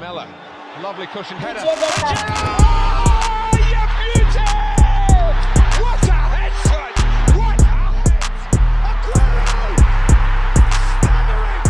[0.00, 0.26] Lamella,
[0.82, 1.60] lovely cushion header.
[1.62, 1.66] Oh,
[3.52, 4.40] you beauty!
[5.82, 6.52] What a head!
[7.36, 8.16] What a head!
[8.88, 9.76] Aguero!
[10.96, 11.64] Staggering!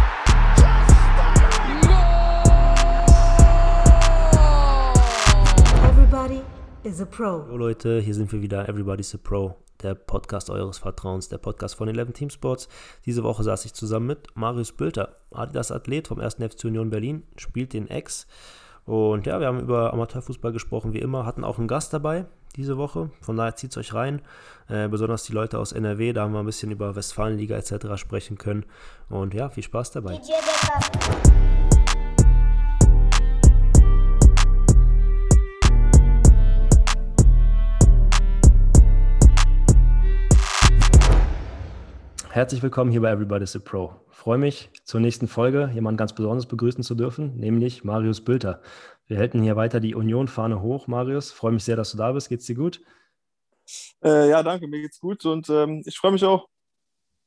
[5.89, 6.41] Everybody
[6.85, 7.43] is a pro.
[7.43, 11.75] Hallo Leute, hier sind wir wieder, Everybody's a Pro, der Podcast eures Vertrauens, der Podcast
[11.75, 12.69] von 11 Team Sports.
[13.07, 16.35] Diese Woche saß ich zusammen mit Marius Bülter, Adidas Athlet vom 1.
[16.35, 18.27] FC Union Berlin, spielt den Ex.
[18.85, 22.27] Und ja, wir haben über Amateurfußball gesprochen, wie immer, hatten auch einen Gast dabei
[22.57, 23.11] diese Woche.
[23.21, 24.23] Von daher zieht es euch rein.
[24.69, 27.97] Äh, besonders die Leute aus NRW, da haben wir ein bisschen über Westfalenliga etc.
[27.97, 28.65] sprechen können.
[29.09, 30.21] Und ja, viel Spaß dabei.
[42.33, 43.93] Herzlich willkommen hier bei Everybody's a Pro.
[44.09, 48.63] Freue mich, zur nächsten Folge jemanden ganz Besonderes begrüßen zu dürfen, nämlich Marius Bülter.
[49.09, 50.87] Wir halten hier weiter die Union-Fahne hoch.
[50.87, 52.29] Marius, freue mich sehr, dass du da bist.
[52.29, 52.83] Geht's dir gut?
[54.05, 56.47] Äh, ja, danke, mir geht's gut und ähm, ich freue mich auch.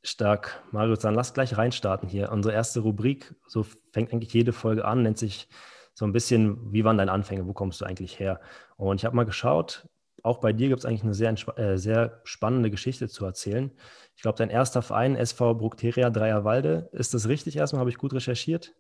[0.04, 0.64] Stark.
[0.72, 2.32] Marius, dann lass gleich reinstarten hier.
[2.32, 5.50] Unsere erste Rubrik, so fängt eigentlich jede Folge an, nennt sich
[5.94, 8.40] so ein bisschen, wie waren deine Anfänge, wo kommst du eigentlich her?
[8.78, 9.86] Und ich habe mal geschaut,
[10.24, 13.72] auch bei dir gibt es eigentlich eine sehr, äh, sehr spannende Geschichte zu erzählen.
[14.16, 17.82] Ich glaube, dein erster Verein, SV Bruckteria Dreierwalde, ist das richtig erstmal?
[17.82, 18.74] Habe ich gut recherchiert?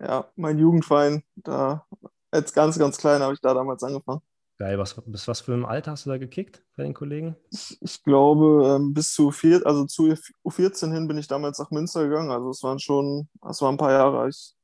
[0.00, 1.86] Ja, mein Jugendverein, da
[2.30, 4.22] als ganz, ganz klein habe ich da damals angefangen.
[4.58, 7.34] Geil, was, bis was für einem Alter hast du da gekickt bei den Kollegen?
[7.50, 11.70] Ich, ich glaube, ähm, bis zu vier, also zu U14 hin bin ich damals nach
[11.70, 12.30] Münster gegangen.
[12.30, 14.28] Also es waren schon, es waren ein paar Jahre.
[14.28, 14.54] Ich,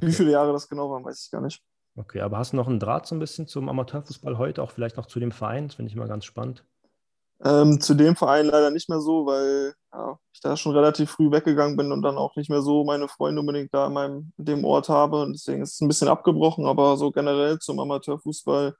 [0.00, 0.12] Wie Okay.
[0.12, 1.62] viele Jahre das genau waren, weiß ich gar nicht.
[1.94, 4.96] Okay, aber hast du noch einen Draht so ein bisschen zum Amateurfußball heute, auch vielleicht
[4.96, 5.68] noch zu dem Verein?
[5.68, 6.64] Das finde ich immer ganz spannend.
[7.44, 11.30] Ähm, zu dem Verein leider nicht mehr so, weil ja, ich da schon relativ früh
[11.30, 14.44] weggegangen bin und dann auch nicht mehr so meine Freunde unbedingt da in meinem, in
[14.44, 15.22] dem Ort habe.
[15.22, 18.74] Und deswegen ist es ein bisschen abgebrochen, aber so generell zum Amateurfußball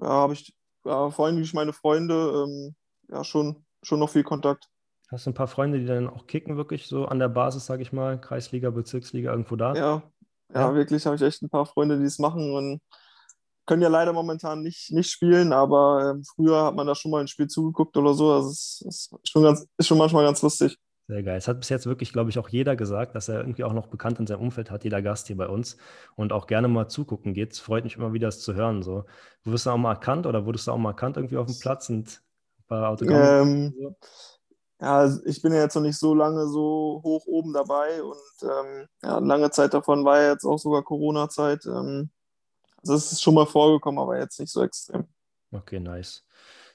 [0.00, 0.54] ja, habe ich
[0.84, 2.74] ja, vor allem durch meine Freunde ähm,
[3.08, 4.68] ja, schon, schon noch viel Kontakt.
[5.10, 7.82] Hast du ein paar Freunde, die dann auch kicken, wirklich so an der Basis, sage
[7.82, 9.74] ich mal, Kreisliga, Bezirksliga, irgendwo da?
[9.74, 10.02] Ja,
[10.54, 10.74] ja, Ja.
[10.74, 12.80] wirklich habe ich echt ein paar Freunde, die es machen und
[13.66, 17.20] können ja leider momentan nicht, nicht spielen, aber ähm, früher hat man da schon mal
[17.20, 18.32] ein Spiel zugeguckt oder so.
[18.32, 20.78] Also es es ist schon ganz, ist schon manchmal ganz lustig.
[21.08, 21.36] Sehr geil.
[21.36, 23.88] Es hat bis jetzt wirklich, glaube ich, auch jeder gesagt, dass er irgendwie auch noch
[23.88, 25.76] bekannt in seinem Umfeld hat, jeder Gast hier bei uns
[26.14, 27.52] und auch gerne mal zugucken geht.
[27.52, 28.82] Es freut mich immer wieder, das zu hören.
[28.82, 29.04] So.
[29.44, 31.88] Wurdest du auch mal erkannt oder wurdest du auch mal erkannt irgendwie auf dem Platz
[31.90, 32.22] und
[32.60, 33.36] ein paar Autogramme?
[33.40, 33.96] Ähm, so?
[34.82, 38.16] Ja, also ich bin ja jetzt noch nicht so lange so hoch oben dabei und
[38.42, 41.66] ähm, ja, lange Zeit davon war ja jetzt auch sogar Corona-Zeit.
[41.66, 42.10] Ähm,
[42.78, 45.06] also es ist schon mal vorgekommen, aber jetzt nicht so extrem.
[45.52, 46.24] Okay, nice.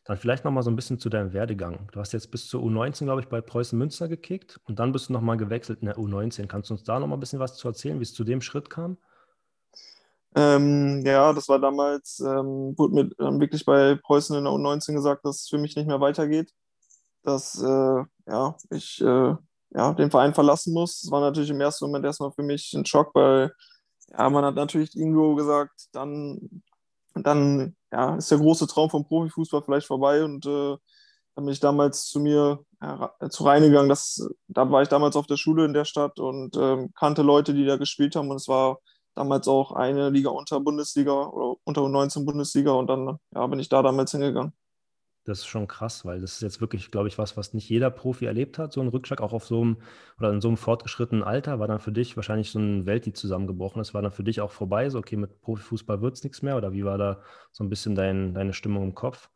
[0.05, 1.89] Dann vielleicht noch mal so ein bisschen zu deinem Werdegang.
[1.91, 5.09] Du hast jetzt bis zur U19, glaube ich, bei Preußen Münster gekickt und dann bist
[5.09, 6.47] du noch mal gewechselt in der U19.
[6.47, 8.39] Kannst du uns da noch mal ein bisschen was zu erzählen, wie es zu dem
[8.39, 8.97] Schritt kam?
[10.33, 14.93] Ähm, ja, das war damals, ähm, wurde mir dann wirklich bei Preußen in der U19
[14.93, 16.53] gesagt, dass es für mich nicht mehr weitergeht,
[17.27, 19.35] dass äh, ja, ich äh,
[19.71, 21.01] ja, den Verein verlassen muss.
[21.01, 23.53] Das war natürlich im ersten Moment erstmal für mich ein Schock, weil
[24.09, 26.63] ja, man hat natürlich irgendwo gesagt, dann,
[27.15, 30.77] dann ja, ist der große Traum vom Profifußball vielleicht vorbei und äh,
[31.35, 33.89] dann bin ich damals zu mir ja, ra- zu Rhein gegangen.
[33.89, 37.53] Das, da war ich damals auf der Schule in der Stadt und ähm, kannte Leute,
[37.53, 38.79] die da gespielt haben und es war
[39.15, 43.69] damals auch eine Liga unter Bundesliga oder unter U19 Bundesliga und dann ja, bin ich
[43.69, 44.53] da damals hingegangen.
[45.27, 47.89] Das ist schon krass, weil das ist jetzt wirklich, glaube ich, was, was nicht jeder
[47.89, 49.77] Profi erlebt hat, so ein Rückschlag, auch auf so einem
[50.17, 53.11] oder in so einem fortgeschrittenen Alter, war dann für dich wahrscheinlich so eine Welt, die
[53.11, 56.41] zusammengebrochen ist, war dann für dich auch vorbei, so okay, mit Profifußball wird es nichts
[56.43, 57.21] mehr oder wie war da
[57.51, 59.29] so ein bisschen dein, deine Stimmung im Kopf?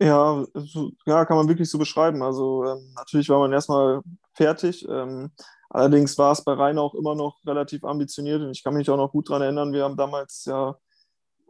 [0.00, 2.22] Ja, so, ja, kann man wirklich so beschreiben.
[2.22, 4.86] Also ähm, natürlich war man erstmal fertig.
[4.88, 5.32] Ähm,
[5.68, 8.96] allerdings war es bei Rhein auch immer noch relativ ambitioniert und ich kann mich auch
[8.96, 10.76] noch gut daran erinnern, wir haben damals ja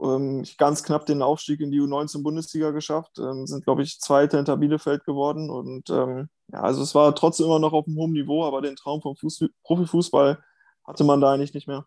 [0.03, 4.57] ähm, ganz knapp den Aufstieg in die U19-Bundesliga geschafft, ähm, sind, glaube ich, Zweiter hinter
[4.57, 8.45] Bielefeld geworden und ähm, ja, also es war trotzdem immer noch auf einem hohen Niveau,
[8.45, 10.43] aber den Traum vom Fuß Profifußball
[10.85, 11.87] hatte man da eigentlich nicht mehr.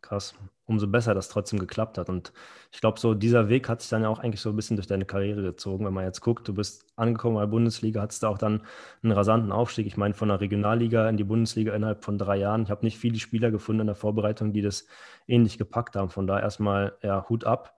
[0.00, 0.34] Krass.
[0.72, 2.08] Umso besser, dass trotzdem geklappt hat.
[2.08, 2.32] Und
[2.72, 4.86] ich glaube, so dieser Weg hat sich dann ja auch eigentlich so ein bisschen durch
[4.86, 5.84] deine Karriere gezogen.
[5.84, 8.62] Wenn man jetzt guckt, du bist angekommen in der Bundesliga, hattest da auch dann
[9.02, 9.86] einen rasanten Aufstieg.
[9.86, 12.62] Ich meine, von der Regionalliga in die Bundesliga innerhalb von drei Jahren.
[12.62, 14.86] Ich habe nicht viele Spieler gefunden in der Vorbereitung, die das
[15.26, 16.08] ähnlich gepackt haben.
[16.08, 17.76] Von da erstmal ja, Hut ab,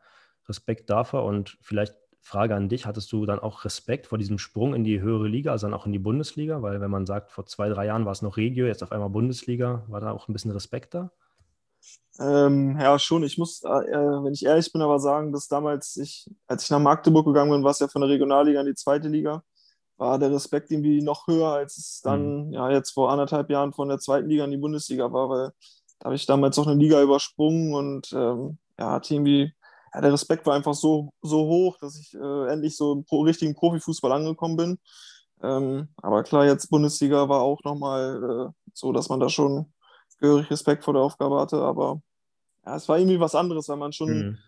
[0.48, 4.72] Respekt dafür und vielleicht Frage an dich, hattest du dann auch Respekt vor diesem Sprung
[4.72, 6.62] in die höhere Liga, also dann auch in die Bundesliga?
[6.62, 9.10] Weil wenn man sagt, vor zwei, drei Jahren war es noch Regio, jetzt auf einmal
[9.10, 11.10] Bundesliga, war da auch ein bisschen Respekt da?
[12.20, 13.24] Ähm, ja, schon.
[13.24, 16.78] Ich muss, äh, wenn ich ehrlich bin, aber sagen, dass damals, ich, als ich nach
[16.78, 19.42] Magdeburg gegangen bin, war es ja von der Regionalliga in die zweite Liga,
[19.96, 23.88] war der Respekt irgendwie noch höher, als es dann ja jetzt vor anderthalb Jahren von
[23.88, 25.50] der zweiten Liga in die Bundesliga war, weil
[25.98, 29.52] da habe ich damals auch eine Liga übersprungen und ähm, ja, hatte irgendwie,
[29.92, 33.22] ja, der Respekt war einfach so, so hoch, dass ich äh, endlich so im pro
[33.22, 34.78] richtigen Profifußball angekommen bin.
[35.42, 39.72] Ähm, aber klar, jetzt Bundesliga war auch nochmal äh, so, dass man da schon
[40.18, 42.00] gehörig Respekt vor der Aufgabe hatte, aber
[42.66, 44.38] ja, es war irgendwie was anderes, weil man schon, Mhm.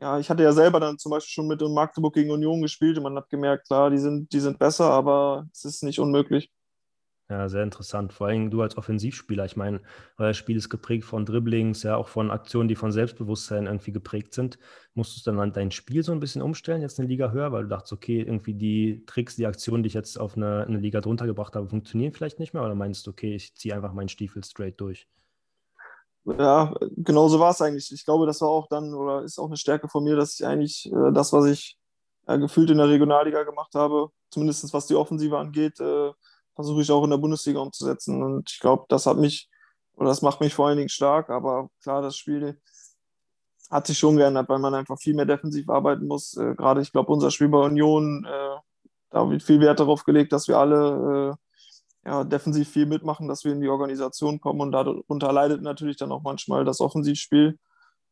[0.00, 3.04] ja, ich hatte ja selber dann zum Beispiel schon mit Magdeburg gegen Union gespielt und
[3.04, 6.50] man hat gemerkt, klar, die sind, die sind besser, aber es ist nicht unmöglich.
[7.28, 8.12] Ja, sehr interessant.
[8.12, 9.44] Vor allem du als Offensivspieler.
[9.46, 9.80] Ich meine,
[10.16, 14.32] euer Spiel ist geprägt von Dribblings, ja, auch von Aktionen, die von Selbstbewusstsein irgendwie geprägt
[14.32, 14.58] sind.
[14.94, 17.68] Musstest du dann dein Spiel so ein bisschen umstellen, jetzt eine Liga höher, weil du
[17.68, 21.26] dachtest, okay, irgendwie die Tricks, die Aktionen, die ich jetzt auf eine, eine Liga drunter
[21.26, 22.62] gebracht habe, funktionieren vielleicht nicht mehr?
[22.62, 25.08] Oder meinst du, okay, ich ziehe einfach meinen Stiefel straight durch?
[26.24, 27.90] Ja, genau so war es eigentlich.
[27.92, 30.46] Ich glaube, das war auch dann oder ist auch eine Stärke von mir, dass ich
[30.46, 31.78] eigentlich äh, das, was ich
[32.26, 36.10] äh, gefühlt in der Regionalliga gemacht habe, zumindest was die Offensive angeht, äh,
[36.56, 38.22] versuche ich auch in der Bundesliga umzusetzen.
[38.22, 39.48] Und ich glaube, das hat mich
[39.96, 41.30] oder das macht mich vor allen Dingen stark.
[41.30, 42.60] Aber klar, das Spiel
[43.70, 46.36] hat sich schon geändert, weil man einfach viel mehr defensiv arbeiten muss.
[46.36, 48.56] Äh, gerade, ich glaube, unser Spiel bei Union, äh,
[49.10, 51.36] da wird viel Wert darauf gelegt, dass wir alle
[52.04, 55.96] äh, ja, defensiv viel mitmachen, dass wir in die Organisation kommen und darunter leidet natürlich
[55.96, 57.58] dann auch manchmal das Offensivspiel.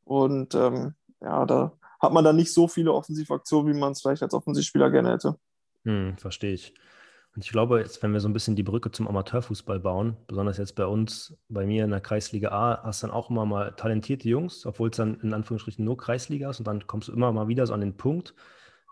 [0.05, 4.23] Und ähm, ja, da hat man dann nicht so viele Offensivaktionen, wie man es vielleicht
[4.23, 5.39] als Offensivspieler gerne hätte.
[5.85, 6.75] Hm, verstehe ich.
[7.35, 10.57] Und ich glaube, jetzt, wenn wir so ein bisschen die Brücke zum Amateurfußball bauen, besonders
[10.57, 14.29] jetzt bei uns, bei mir in der Kreisliga A, hast dann auch immer mal talentierte
[14.29, 17.49] Jungs, obwohl es dann in Anführungsstrichen nur Kreisliga ist und dann kommst du immer mal
[17.49, 18.35] wieder so an den Punkt,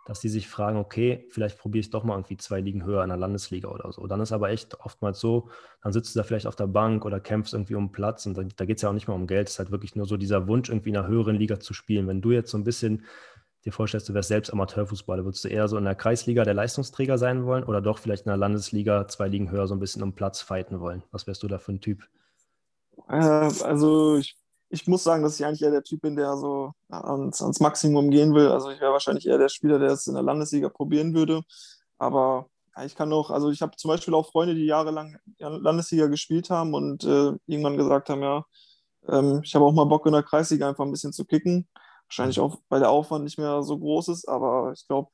[0.07, 3.11] dass die sich fragen, okay, vielleicht probiere ich doch mal irgendwie zwei Ligen höher in
[3.11, 4.05] der Landesliga oder so.
[4.09, 5.49] Dann ist aber echt oftmals so,
[5.81, 8.43] dann sitzt du da vielleicht auf der Bank oder kämpfst irgendwie um Platz und da,
[8.43, 10.17] da geht es ja auch nicht mehr um Geld, es ist halt wirklich nur so
[10.17, 12.09] dieser Wunsch, irgendwie in einer höheren Liga zu spielen.
[12.09, 13.05] Wenn du jetzt so ein bisschen
[13.65, 17.19] dir vorstellst, du wärst selbst Amateurfußballer, würdest du eher so in der Kreisliga der Leistungsträger
[17.19, 20.15] sein wollen oder doch vielleicht in der Landesliga zwei Ligen höher so ein bisschen um
[20.15, 21.03] Platz fighten wollen?
[21.11, 22.03] Was wärst du da für ein Typ?
[23.09, 24.37] Äh, also ich,
[24.69, 28.11] ich muss sagen, dass ich eigentlich eher der Typ bin, der so ans, ans Maximum
[28.11, 28.49] gehen will.
[28.49, 31.43] Also ich wäre wahrscheinlich eher der Spieler, der es in der Landesliga probieren würde.
[31.99, 32.47] Aber
[32.85, 36.75] ich kann auch, also ich habe zum Beispiel auch Freunde, die jahrelang Landesliga gespielt haben
[36.75, 38.45] und äh, irgendwann gesagt haben, ja,
[39.09, 41.69] ähm, ich habe auch mal Bock in der Kreisliga einfach ein bisschen zu kicken.
[42.13, 45.11] Wahrscheinlich auch, weil der Aufwand nicht mehr so groß ist, aber ich glaube,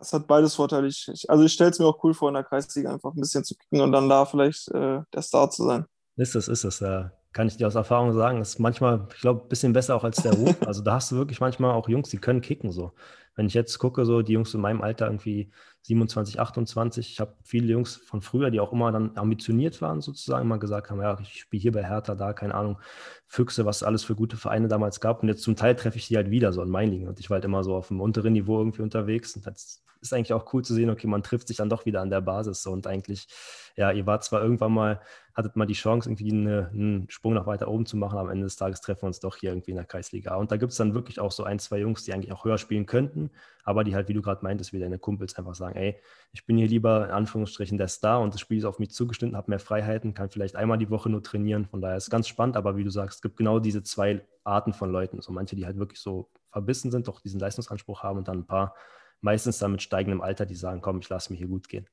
[0.00, 0.86] es hat beides Vorteile.
[0.86, 3.20] Ich, ich, also ich stelle es mir auch cool vor, in der Kreisliga einfach ein
[3.20, 5.84] bisschen zu kicken und dann da vielleicht äh, der Star zu sein.
[6.16, 6.80] Ist es, ist es.
[6.80, 7.12] Ja.
[7.34, 10.22] Kann ich dir aus Erfahrung sagen, ist manchmal, ich glaube, ein bisschen besser auch als
[10.22, 10.56] der Ruf.
[10.66, 12.92] Also da hast du wirklich manchmal auch Jungs, die können kicken so.
[13.34, 15.50] Wenn ich jetzt gucke, so die Jungs in meinem Alter irgendwie
[15.86, 20.44] 27, 28, ich habe viele Jungs von früher, die auch immer dann ambitioniert waren sozusagen,
[20.44, 22.78] immer gesagt haben, ja, ich spiele hier bei Hertha, da, keine Ahnung,
[23.26, 25.22] Füchse, was es alles für gute Vereine damals gab.
[25.22, 27.08] Und jetzt zum Teil treffe ich die halt wieder so in Meiningen.
[27.08, 29.36] Und ich war halt immer so auf dem unteren Niveau irgendwie unterwegs.
[29.36, 32.00] Und das ist eigentlich auch cool zu sehen, okay, man trifft sich dann doch wieder
[32.00, 32.62] an der Basis.
[32.62, 32.72] So.
[32.72, 33.28] Und eigentlich,
[33.76, 35.00] ja, ihr wart zwar irgendwann mal,
[35.36, 38.44] hattet mal die Chance, irgendwie eine, einen Sprung nach weiter oben zu machen, am Ende
[38.44, 40.34] des Tages treffen wir uns doch hier irgendwie in der Kreisliga.
[40.36, 42.56] Und da gibt es dann wirklich auch so ein, zwei Jungs, die eigentlich auch höher
[42.56, 43.30] spielen könnten,
[43.62, 46.00] aber die halt, wie du gerade meintest, wie deine Kumpels einfach sagen, ey,
[46.32, 49.36] ich bin hier lieber in Anführungsstrichen der Star und das Spiel ist auf mich zugeschnitten,
[49.36, 51.66] habe mehr Freiheiten, kann vielleicht einmal die Woche nur trainieren.
[51.66, 54.24] Von daher ist es ganz spannend, aber wie du sagst, es gibt genau diese zwei
[54.42, 55.20] Arten von Leuten.
[55.20, 58.46] So manche, die halt wirklich so verbissen sind, doch diesen Leistungsanspruch haben und dann ein
[58.46, 58.74] paar,
[59.20, 61.86] meistens dann mit steigendem Alter, die sagen, komm, ich lasse mir hier gut gehen.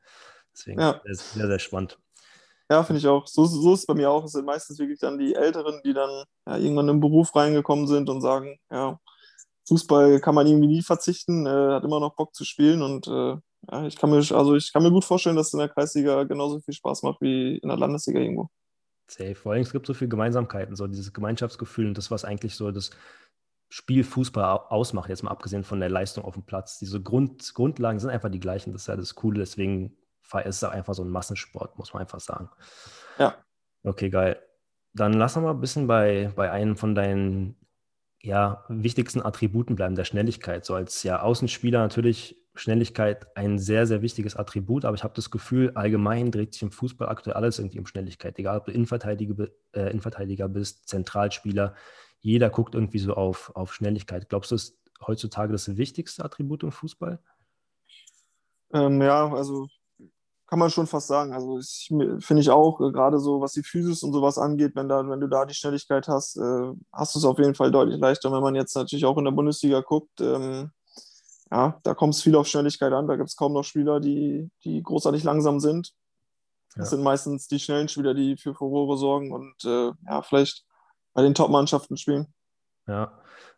[0.53, 1.01] Deswegen Ja.
[1.03, 1.99] ist sehr, sehr spannend.
[2.71, 3.27] Ja, finde ich auch.
[3.27, 4.23] So, so ist es bei mir auch.
[4.23, 8.09] Es sind meistens wirklich dann die Älteren, die dann ja, irgendwann den Beruf reingekommen sind
[8.09, 8.99] und sagen, ja,
[9.67, 13.37] Fußball kann man irgendwie nie verzichten, äh, hat immer noch Bock zu spielen und äh,
[13.71, 16.23] ja, ich kann mir, also ich kann mir gut vorstellen, dass es in der Kreisliga
[16.23, 18.49] genauso viel Spaß macht wie in der Landesliga irgendwo.
[19.09, 19.35] Safe.
[19.35, 22.71] Vor allem, es gibt so viele Gemeinsamkeiten, so dieses Gemeinschaftsgefühl und das, was eigentlich so
[22.71, 22.91] das
[23.69, 26.77] Spiel Fußball au- ausmacht, jetzt mal abgesehen von der Leistung auf dem Platz.
[26.79, 28.73] Diese Grund, Grundlagen sind einfach die gleichen.
[28.73, 29.39] Das ist ja das Coole.
[29.39, 29.97] Deswegen
[30.45, 32.49] ist es auch einfach so ein Massensport, muss man einfach sagen.
[33.19, 33.35] Ja.
[33.83, 34.41] Okay, geil.
[34.93, 37.55] Dann lass uns mal ein bisschen bei, bei einem von deinen
[38.21, 40.65] ja, wichtigsten Attributen bleiben, der Schnelligkeit.
[40.65, 45.31] So als ja, Außenspieler natürlich Schnelligkeit ein sehr, sehr wichtiges Attribut, aber ich habe das
[45.31, 48.37] Gefühl, allgemein dreht sich im Fußball aktuell alles irgendwie um Schnelligkeit.
[48.37, 51.75] Egal, ob du Innenverteidiger, äh, Innenverteidiger bist, Zentralspieler,
[52.19, 54.29] jeder guckt irgendwie so auf, auf Schnelligkeit.
[54.29, 57.19] Glaubst du, das ist heutzutage das wichtigste Attribut im Fußball?
[58.71, 59.67] Ähm, ja, also
[60.53, 61.33] kann man schon fast sagen.
[61.33, 64.87] Also ich, finde ich auch, äh, gerade so was die Physis und sowas angeht, wenn,
[64.87, 67.99] da, wenn du da die Schnelligkeit hast, äh, hast du es auf jeden Fall deutlich
[67.99, 68.29] leichter.
[68.29, 70.69] Und wenn man jetzt natürlich auch in der Bundesliga guckt, ähm,
[71.49, 73.07] ja, da kommt es viel auf Schnelligkeit an.
[73.07, 75.91] Da gibt es kaum noch Spieler, die, die großartig langsam sind.
[76.75, 76.97] Das Ja.
[76.97, 80.65] sind meistens die schnellen Spieler, die für Furore sorgen und äh, ja, vielleicht
[81.15, 82.31] bei den Top-Mannschaften spielen.
[82.85, 83.11] Ja,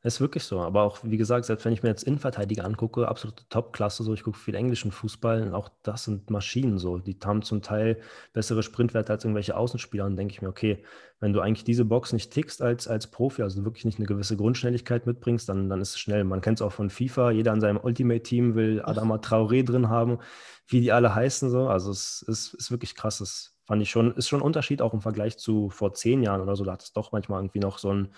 [0.05, 0.59] Ist wirklich so.
[0.59, 4.21] Aber auch, wie gesagt, selbst wenn ich mir jetzt Innenverteidiger angucke, absolute Top-Klasse, so ich
[4.21, 6.99] gucke viel englischen Fußball und auch das sind Maschinen so.
[6.99, 7.99] Die haben zum Teil
[8.31, 10.05] bessere Sprintwerte als irgendwelche Außenspieler.
[10.05, 10.83] Und denke ich mir, okay,
[11.19, 14.37] wenn du eigentlich diese Box nicht tickst als, als Profi, also wirklich nicht eine gewisse
[14.37, 16.23] Grundschnelligkeit mitbringst, dann, dann ist es schnell.
[16.23, 20.19] Man kennt es auch von FIFA, jeder in seinem Ultimate-Team will Adama Traoré drin haben,
[20.67, 21.67] wie die alle heißen so.
[21.67, 23.17] Also es ist, ist wirklich krass.
[23.17, 26.41] Das fand ich schon, ist schon ein Unterschied auch im Vergleich zu vor zehn Jahren
[26.41, 26.63] oder so.
[26.63, 28.13] Da hat es doch manchmal irgendwie noch so ein,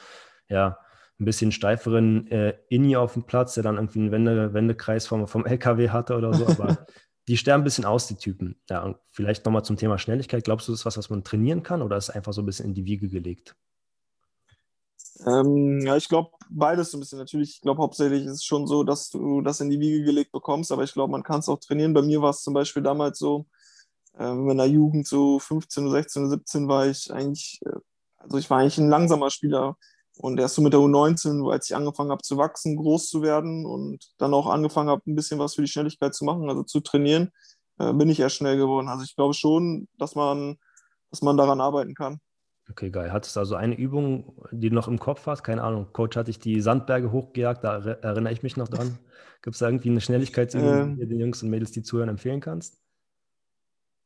[0.50, 0.78] ja,
[1.20, 5.28] ein bisschen steiferen äh, Inni auf dem Platz, der dann irgendwie einen Wende, Wendekreis vom,
[5.28, 6.48] vom LKW hatte oder so.
[6.48, 6.86] Aber
[7.28, 8.60] die sterben ein bisschen aus, die Typen.
[8.70, 10.44] Ja, und vielleicht nochmal zum Thema Schnelligkeit.
[10.44, 12.68] Glaubst du, das ist was, was man trainieren kann oder ist einfach so ein bisschen
[12.68, 13.56] in die Wiege gelegt?
[15.26, 17.18] Ähm, ja, ich glaube beides so ein bisschen.
[17.18, 20.32] Natürlich, ich glaube hauptsächlich ist es schon so, dass du das in die Wiege gelegt
[20.32, 21.94] bekommst, aber ich glaube, man kann es auch trainieren.
[21.94, 23.48] Bei mir war es zum Beispiel damals so,
[24.18, 27.80] äh, in der Jugend so 15, 16, 17 war ich eigentlich, äh,
[28.18, 29.78] also ich war eigentlich ein langsamer Spieler
[30.18, 33.66] und erst so mit der U19, als ich angefangen habe zu wachsen, groß zu werden
[33.66, 36.80] und dann auch angefangen habe, ein bisschen was für die Schnelligkeit zu machen, also zu
[36.80, 37.32] trainieren,
[37.80, 38.88] äh, bin ich erst schnell geworden.
[38.88, 40.58] Also ich glaube schon, dass man,
[41.12, 42.20] dass man daran arbeiten kann.
[42.70, 43.14] Okay, geil.
[43.14, 45.44] Hattest du also eine Übung, die du noch im Kopf hast?
[45.44, 45.88] Keine Ahnung.
[45.94, 48.98] Coach hatte ich die Sandberge hochgejagt, da erinnere ich mich noch dran.
[49.42, 52.10] Gibt es da irgendwie eine Schnelligkeitsübung, ähm, die du den Jungs und Mädels, die zuhören,
[52.10, 52.82] empfehlen kannst?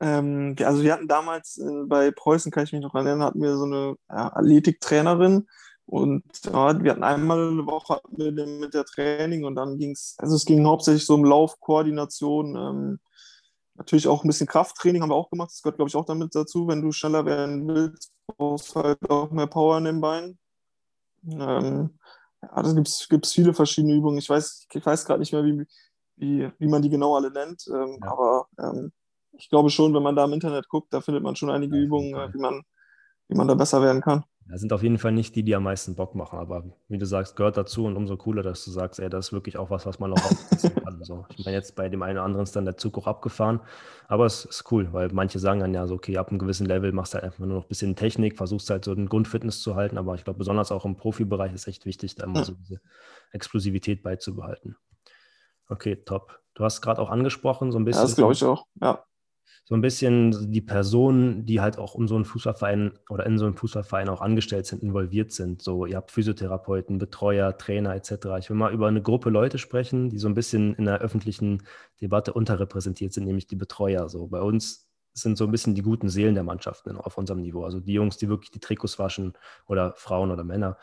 [0.01, 3.55] Ähm, also wir hatten damals äh, bei Preußen, kann ich mich noch erinnern, hatten wir
[3.55, 5.47] so eine ja, Athletiktrainerin,
[5.91, 10.15] und ja, wir hatten einmal eine Woche mit, mit der Training und dann ging es,
[10.19, 12.99] also es ging hauptsächlich so um Laufkoordination, ähm,
[13.75, 15.51] natürlich auch ein bisschen Krafttraining haben wir auch gemacht.
[15.51, 16.65] Das gehört, glaube ich, auch damit dazu.
[16.65, 20.39] Wenn du schneller werden willst, brauchst du halt auch mehr Power in den Beinen.
[21.25, 21.99] Ähm,
[22.41, 24.17] ja, da gibt es viele verschiedene Übungen.
[24.17, 25.65] Ich weiß, ich weiß gerade nicht mehr, wie,
[26.15, 28.11] wie, wie man die genau alle nennt, ähm, ja.
[28.11, 28.93] aber ähm,
[29.33, 32.13] ich glaube schon, wenn man da im Internet guckt, da findet man schon einige Übungen,
[32.15, 32.63] äh, wie, man,
[33.27, 34.23] wie man da besser werden kann.
[34.49, 37.05] Ja, sind auf jeden Fall nicht die, die am meisten Bock machen, aber wie du
[37.05, 39.85] sagst, gehört dazu und umso cooler, dass du sagst, ey, das ist wirklich auch was,
[39.85, 41.03] was man noch aufsetzen kann.
[41.03, 41.25] So.
[41.35, 43.61] Ich meine, jetzt bei dem einen oder anderen ist dann der Zug auch abgefahren,
[44.07, 46.91] aber es ist cool, weil manche sagen dann ja so, okay, ab einem gewissen Level
[46.91, 49.75] machst du halt einfach nur noch ein bisschen Technik, versuchst halt so einen Grundfitness zu
[49.75, 52.81] halten, aber ich glaube, besonders auch im Profibereich ist echt wichtig, da immer so diese
[53.31, 54.75] Explosivität beizubehalten.
[55.69, 56.39] Okay, top.
[56.53, 58.01] Du hast gerade auch angesprochen, so ein bisschen.
[58.01, 59.03] Ja, das glaube ich auch, ja
[59.63, 63.45] so ein bisschen die Personen, die halt auch um so einen Fußballverein oder in so
[63.45, 65.61] einem Fußballverein auch angestellt sind, involviert sind.
[65.61, 68.11] So, ihr habt Physiotherapeuten, Betreuer, Trainer etc.
[68.39, 71.63] Ich will mal über eine Gruppe Leute sprechen, die so ein bisschen in der öffentlichen
[72.01, 74.09] Debatte unterrepräsentiert sind, nämlich die Betreuer.
[74.09, 77.63] So, bei uns sind so ein bisschen die guten Seelen der Mannschaften auf unserem Niveau.
[77.63, 79.33] Also die Jungs, die wirklich die Trikots waschen
[79.67, 80.77] oder Frauen oder Männer.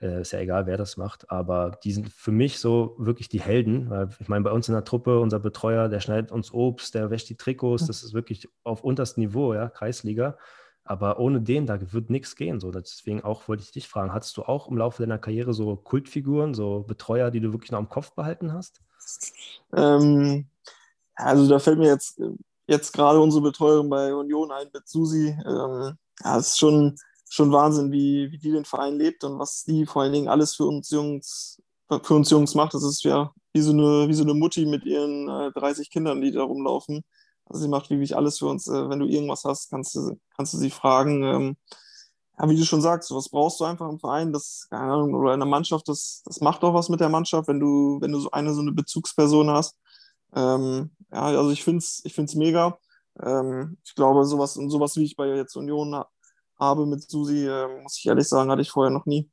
[0.00, 3.40] Äh, ist ja egal, wer das macht, aber die sind für mich so wirklich die
[3.40, 3.88] Helden.
[3.88, 7.10] Weil ich meine, bei uns in der Truppe, unser Betreuer, der schneidet uns Obst, der
[7.10, 10.36] wäscht die Trikots, das ist wirklich auf unterstem Niveau, ja, Kreisliga.
[10.84, 12.60] Aber ohne den, da wird nichts gehen.
[12.60, 12.70] So.
[12.70, 16.54] Deswegen auch wollte ich dich fragen, hattest du auch im Laufe deiner Karriere so Kultfiguren,
[16.54, 18.80] so Betreuer, die du wirklich noch im Kopf behalten hast?
[19.74, 20.46] Ähm,
[21.16, 22.20] also da fällt mir jetzt,
[22.68, 25.36] jetzt gerade unsere Betreuerin bei Union ein mit Susi.
[25.44, 26.96] Ähm, ja, ist schon
[27.36, 30.54] schon Wahnsinn, wie, wie die den Verein lebt und was die vor allen Dingen alles
[30.56, 31.62] für uns Jungs,
[32.02, 32.74] für uns Jungs macht.
[32.74, 36.20] Das ist ja wie so eine, wie so eine Mutti mit ihren äh, 30 Kindern,
[36.20, 37.02] die da rumlaufen.
[37.46, 38.66] Also sie macht wirklich alles für uns.
[38.68, 41.22] Äh, wenn du irgendwas hast, kannst du, kannst du sie fragen.
[41.22, 41.56] Ähm,
[42.38, 45.32] ja, wie du schon sagst, was brauchst du einfach im Verein, das, keine Ahnung, oder
[45.34, 48.20] in der Mannschaft, das, das macht doch was mit der Mannschaft, wenn du, wenn du
[48.20, 49.76] so eine so eine Bezugsperson hast.
[50.34, 52.78] Ähm, ja, also ich finde es ich find's mega.
[53.22, 56.04] Ähm, ich glaube, sowas, sowas wie ich bei jetzt Union
[56.58, 59.30] habe mit Susi, äh, muss ich ehrlich sagen, hatte ich vorher noch nie.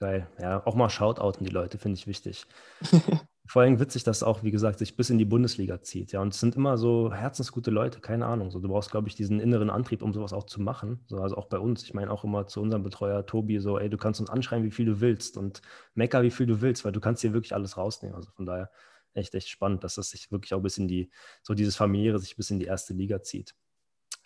[0.00, 0.28] Geil.
[0.40, 2.46] Ja, auch mal Shoutouten die Leute, finde ich wichtig.
[3.48, 6.12] Vor allem witzig, dass auch, wie gesagt, sich bis in die Bundesliga zieht.
[6.12, 8.50] Ja, und es sind immer so herzensgute Leute, keine Ahnung.
[8.50, 11.00] So, du brauchst, glaube ich, diesen inneren Antrieb, um sowas auch zu machen.
[11.06, 11.82] So, also auch bei uns.
[11.82, 14.70] Ich meine auch immer zu unserem Betreuer Tobi so, ey, du kannst uns anschreiben, wie
[14.70, 15.62] viel du willst und
[15.94, 18.14] mecker, wie viel du willst, weil du kannst dir wirklich alles rausnehmen.
[18.14, 18.70] Also von daher
[19.14, 21.10] echt, echt spannend, dass das sich wirklich auch bis in die,
[21.42, 23.54] so dieses familiäre sich bis in die erste Liga zieht.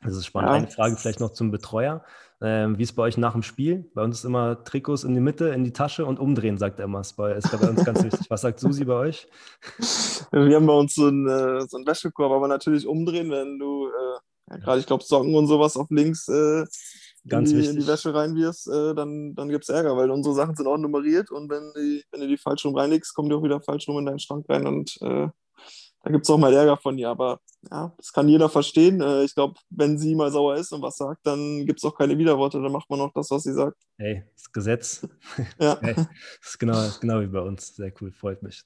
[0.02, 0.50] Das ist spannend.
[0.50, 0.56] Ja.
[0.56, 2.04] Eine Frage vielleicht noch zum Betreuer.
[2.40, 3.88] Ähm, wie ist bei euch nach dem Spiel?
[3.94, 6.86] Bei uns ist immer Trikots in die Mitte, in die Tasche und umdrehen, sagt er
[6.86, 7.00] immer.
[7.00, 8.26] Ist bei, ist bei uns ganz wichtig.
[8.28, 9.28] Was sagt Susi bei euch?
[10.32, 13.86] Wir haben bei uns so einen, äh, so einen Wäschekorb, aber natürlich umdrehen, wenn du
[13.86, 16.64] äh, ja, gerade, ich glaube, Socken und sowas auf links äh,
[17.28, 20.34] Ganz in, die, in die Wäsche reinwirfst, äh, dann, dann gibt es Ärger, weil unsere
[20.34, 23.36] Sachen sind auch nummeriert und wenn, die, wenn du die falsch rum reinlegst, kommen die
[23.36, 25.28] auch wieder falsch rum in deinen Schrank rein und äh,
[26.02, 27.40] da gibt es auch mal Ärger von ihr, aber
[27.70, 29.00] ja, das kann jeder verstehen.
[29.00, 31.96] Äh, ich glaube, wenn sie mal sauer ist und was sagt, dann gibt es auch
[31.96, 33.76] keine Widerworte, dann macht man auch das, was sie sagt.
[33.98, 35.08] Hey, das Gesetz.
[35.60, 35.78] Ja.
[35.82, 36.06] Hey, das,
[36.42, 37.76] ist genau, das ist genau wie bei uns.
[37.76, 38.64] Sehr cool, freut mich.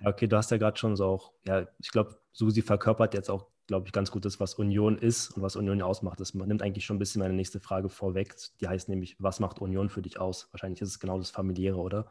[0.00, 3.30] Ja, okay, du hast ja gerade schon so auch, ja, ich glaube, Susi verkörpert jetzt
[3.30, 6.20] auch, glaube ich, ganz gut das, was Union ist und was Union ausmacht.
[6.20, 8.36] Das nimmt eigentlich schon ein bisschen meine nächste Frage vorweg.
[8.60, 10.48] Die heißt nämlich, was macht Union für dich aus?
[10.52, 12.06] Wahrscheinlich ist es genau das Familiäre, oder?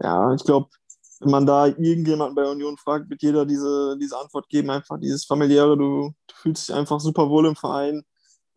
[0.00, 0.68] Ja, ich glaube,
[1.22, 5.24] wenn man da irgendjemanden bei Union fragt, wird jeder diese, diese Antwort geben, einfach dieses
[5.24, 8.02] familiäre, du, du fühlst dich einfach super wohl im Verein.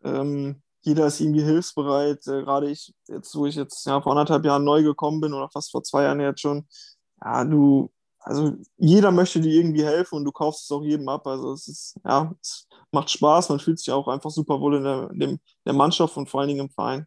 [0.02, 2.26] Ähm, jeder ist irgendwie hilfsbereit.
[2.26, 5.48] Äh, Gerade ich, jetzt, wo ich jetzt ja, vor anderthalb Jahren neu gekommen bin oder
[5.48, 6.66] fast vor zwei Jahren jetzt schon,
[7.22, 11.24] ja, du, also jeder möchte dir irgendwie helfen und du kaufst es auch jedem ab.
[11.28, 14.84] Also es ist, ja, es macht Spaß, man fühlt sich auch einfach super wohl in
[14.84, 17.06] der, in der Mannschaft und vor allen Dingen im Verein.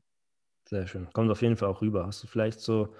[0.70, 1.10] Sehr schön.
[1.12, 2.06] Kommt auf jeden Fall auch rüber.
[2.08, 2.94] Hast du vielleicht so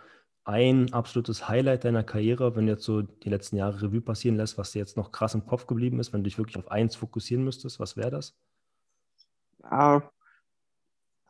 [0.50, 4.58] ein absolutes Highlight deiner Karriere, wenn du jetzt so die letzten Jahre Revue passieren lässt,
[4.58, 6.96] was dir jetzt noch krass im Kopf geblieben ist, wenn du dich wirklich auf eins
[6.96, 8.36] fokussieren müsstest, was wäre das?
[9.62, 10.10] Ja,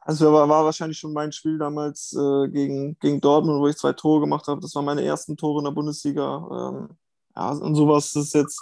[0.09, 3.93] also war, war wahrscheinlich schon mein Spiel damals äh, gegen, gegen Dortmund, wo ich zwei
[3.93, 4.61] Tore gemacht habe.
[4.61, 6.47] Das waren meine ersten Tore in der Bundesliga.
[6.51, 6.97] Ähm,
[7.35, 8.59] ja, und sowas ist jetzt,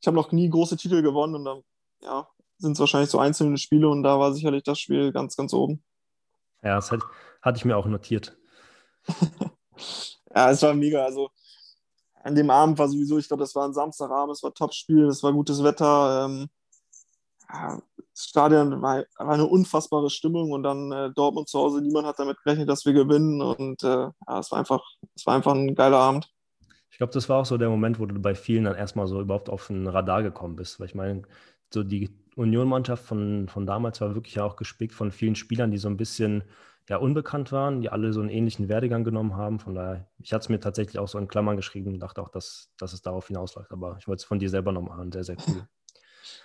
[0.00, 1.62] ich habe noch nie große Titel gewonnen und dann
[2.02, 2.28] ja,
[2.58, 5.82] sind es wahrscheinlich so einzelne Spiele und da war sicherlich das Spiel ganz, ganz oben.
[6.62, 7.00] Ja, das hat,
[7.42, 8.38] hatte ich mir auch notiert.
[10.34, 11.04] ja, es war mega.
[11.04, 11.30] Also
[12.22, 15.22] an dem Abend war sowieso, ich glaube, das war ein Samstagabend, es war Topspiel, es
[15.22, 16.26] war gutes Wetter.
[16.26, 16.48] Ähm,
[17.48, 22.36] das Stadion war, eine unfassbare Stimmung und dann äh, Dortmund zu Hause, niemand hat damit
[22.42, 24.82] gerechnet, dass wir gewinnen und äh, ja, es war einfach,
[25.14, 26.28] es war einfach ein geiler Abend.
[26.90, 29.20] Ich glaube, das war auch so der Moment, wo du bei vielen dann erstmal so
[29.20, 31.22] überhaupt auf ein Radar gekommen bist, weil ich meine,
[31.72, 35.88] so die Union-Mannschaft von, von damals war wirklich auch gespickt von vielen Spielern, die so
[35.88, 36.44] ein bisschen
[36.88, 39.58] ja unbekannt waren, die alle so einen ähnlichen Werdegang genommen haben.
[39.60, 42.30] Von daher, ich hatte es mir tatsächlich auch so in Klammern geschrieben und dachte auch,
[42.30, 43.72] dass, dass es darauf hinausläuft.
[43.72, 45.12] Aber ich wollte es von dir selber nochmal hören.
[45.12, 45.66] Sehr, sehr cool.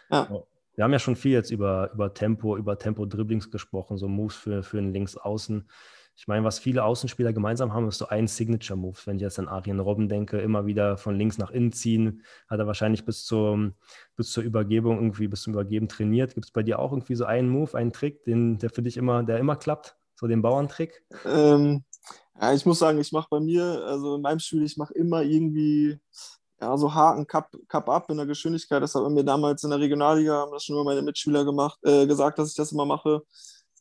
[0.09, 0.27] Ja.
[0.75, 4.63] Wir haben ja schon viel jetzt über, über Tempo, über Tempo-Dribblings gesprochen, so Moves für,
[4.63, 5.67] für einen Linksaußen.
[6.15, 8.97] Ich meine, was viele Außenspieler gemeinsam haben, ist so ein Signature-Move.
[9.05, 12.59] Wenn ich jetzt an Arjen Robben denke, immer wieder von links nach innen ziehen, hat
[12.59, 13.73] er wahrscheinlich bis, zum,
[14.15, 16.33] bis zur Übergebung irgendwie, bis zum Übergeben trainiert.
[16.33, 18.97] Gibt es bei dir auch irgendwie so einen Move, einen Trick, den, der für dich
[18.97, 19.97] immer, der immer klappt?
[20.15, 21.03] So den Bauerntrick?
[21.25, 21.83] Ähm,
[22.39, 25.23] ja, ich muss sagen, ich mache bei mir, also in meinem Spiel, ich mache immer
[25.23, 25.99] irgendwie
[26.61, 28.81] ja, so Haken, Cup, Cup up in der Geschwindigkeit.
[28.81, 32.07] Das hat mir damals in der Regionalliga, haben das schon immer meine Mitspieler gemacht, äh,
[32.07, 33.23] gesagt, dass ich das immer mache.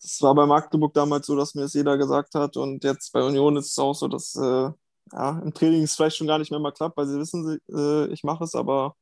[0.02, 2.56] Das war bei Magdeburg damals so, dass mir das jeder gesagt hat.
[2.56, 4.70] Und jetzt bei Union ist es auch so, dass äh,
[5.12, 8.06] ja, im Training es vielleicht schon gar nicht mehr mal klappt, weil sie wissen, äh,
[8.12, 8.96] ich mache es, aber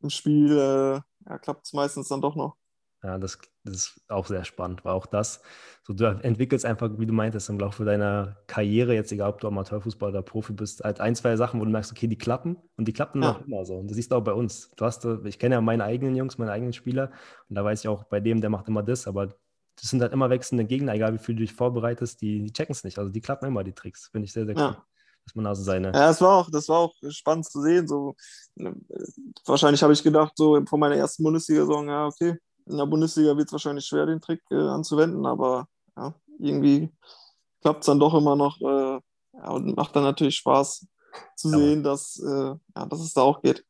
[0.00, 2.56] im Spiel äh, ja, klappt es meistens dann doch noch.
[3.04, 5.42] Ja, das, das, ist auch sehr spannend, weil auch das,
[5.82, 9.48] so du entwickelst einfach, wie du meintest, im Laufe deiner Karriere, jetzt egal ob du
[9.48, 12.88] Amateurfußballer oder Profi bist, halt ein, zwei Sachen, wo du merkst, okay, die klappen und
[12.88, 13.32] die klappen ja.
[13.32, 13.74] auch immer so.
[13.74, 14.70] Und das siehst du auch bei uns.
[14.76, 17.12] Du hast, ich kenne ja meine eigenen Jungs, meine eigenen Spieler
[17.50, 19.28] und da weiß ich auch, bei dem, der macht immer das, aber
[19.76, 22.72] das sind halt immer wechselnde Gegner, egal wie viel du dich vorbereitest, die, die checken
[22.72, 22.98] es nicht.
[22.98, 24.08] Also die klappen immer, die Tricks.
[24.08, 24.62] Finde ich sehr, sehr cool.
[24.62, 24.86] Ja.
[25.26, 25.88] Dass man also seine.
[25.88, 27.88] Ja, das war auch, das war auch spannend zu sehen.
[27.88, 28.14] So,
[28.54, 28.74] ne,
[29.44, 33.48] wahrscheinlich habe ich gedacht, so vor meiner ersten Bundesliga-Saison, ja, okay, in der Bundesliga wird
[33.48, 36.90] es wahrscheinlich schwer, den Trick äh, anzuwenden, aber ja, irgendwie
[37.60, 39.00] klappt es dann doch immer noch äh,
[39.34, 40.86] ja, und macht dann natürlich Spaß
[41.36, 43.64] zu ja, sehen, dass, äh, ja, dass es da auch geht.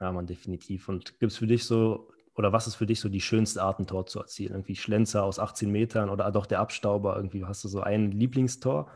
[0.00, 0.88] Ja, man, definitiv.
[0.88, 3.80] Und gibt es für dich so, oder was ist für dich so die schönste Art,
[3.80, 4.52] ein Tor zu erzielen?
[4.52, 7.16] Irgendwie Schlenzer aus 18 Metern oder doch der Abstauber?
[7.16, 8.90] Irgendwie hast du so ein Lieblingstor?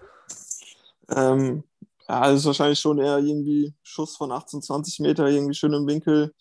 [1.08, 1.64] Ähm,
[2.08, 6.32] ja, ist wahrscheinlich schon eher irgendwie Schuss von 18, 20 Meter, irgendwie schön im Winkel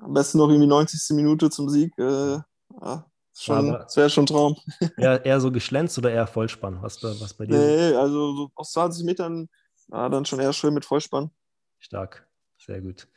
[0.00, 1.16] am besten noch irgendwie 90.
[1.16, 1.92] Minute zum Sieg.
[1.98, 2.38] Äh,
[2.82, 4.56] ja, schon, das wäre schon ein Traum.
[4.96, 6.82] Eher, eher so geschlänzt oder eher Vollspann?
[6.82, 7.58] Was, was bei dir?
[7.58, 9.48] Nee, also so aus 20 Metern
[9.90, 11.30] ja, dann schon eher schön mit Vollspann.
[11.78, 13.08] Stark, sehr gut.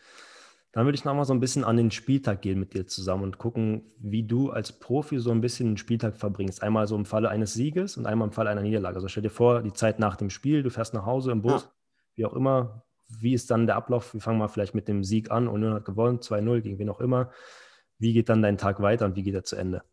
[0.72, 3.38] Dann würde ich nochmal so ein bisschen an den Spieltag gehen mit dir zusammen und
[3.38, 6.63] gucken, wie du als Profi so ein bisschen den Spieltag verbringst.
[6.63, 8.96] Einmal so im Falle eines Sieges und einmal im Falle einer Niederlage.
[8.96, 11.63] Also stell dir vor, die Zeit nach dem Spiel, du fährst nach Hause im Bus,
[11.63, 11.72] ja.
[12.15, 12.86] wie auch immer,
[13.19, 14.13] wie ist dann der Ablauf?
[14.13, 15.47] Wir fangen mal vielleicht mit dem Sieg an.
[15.47, 17.32] Union hat gewonnen, 2-0, gegen wen auch immer.
[17.97, 19.84] Wie geht dann dein Tag weiter und wie geht er zu Ende?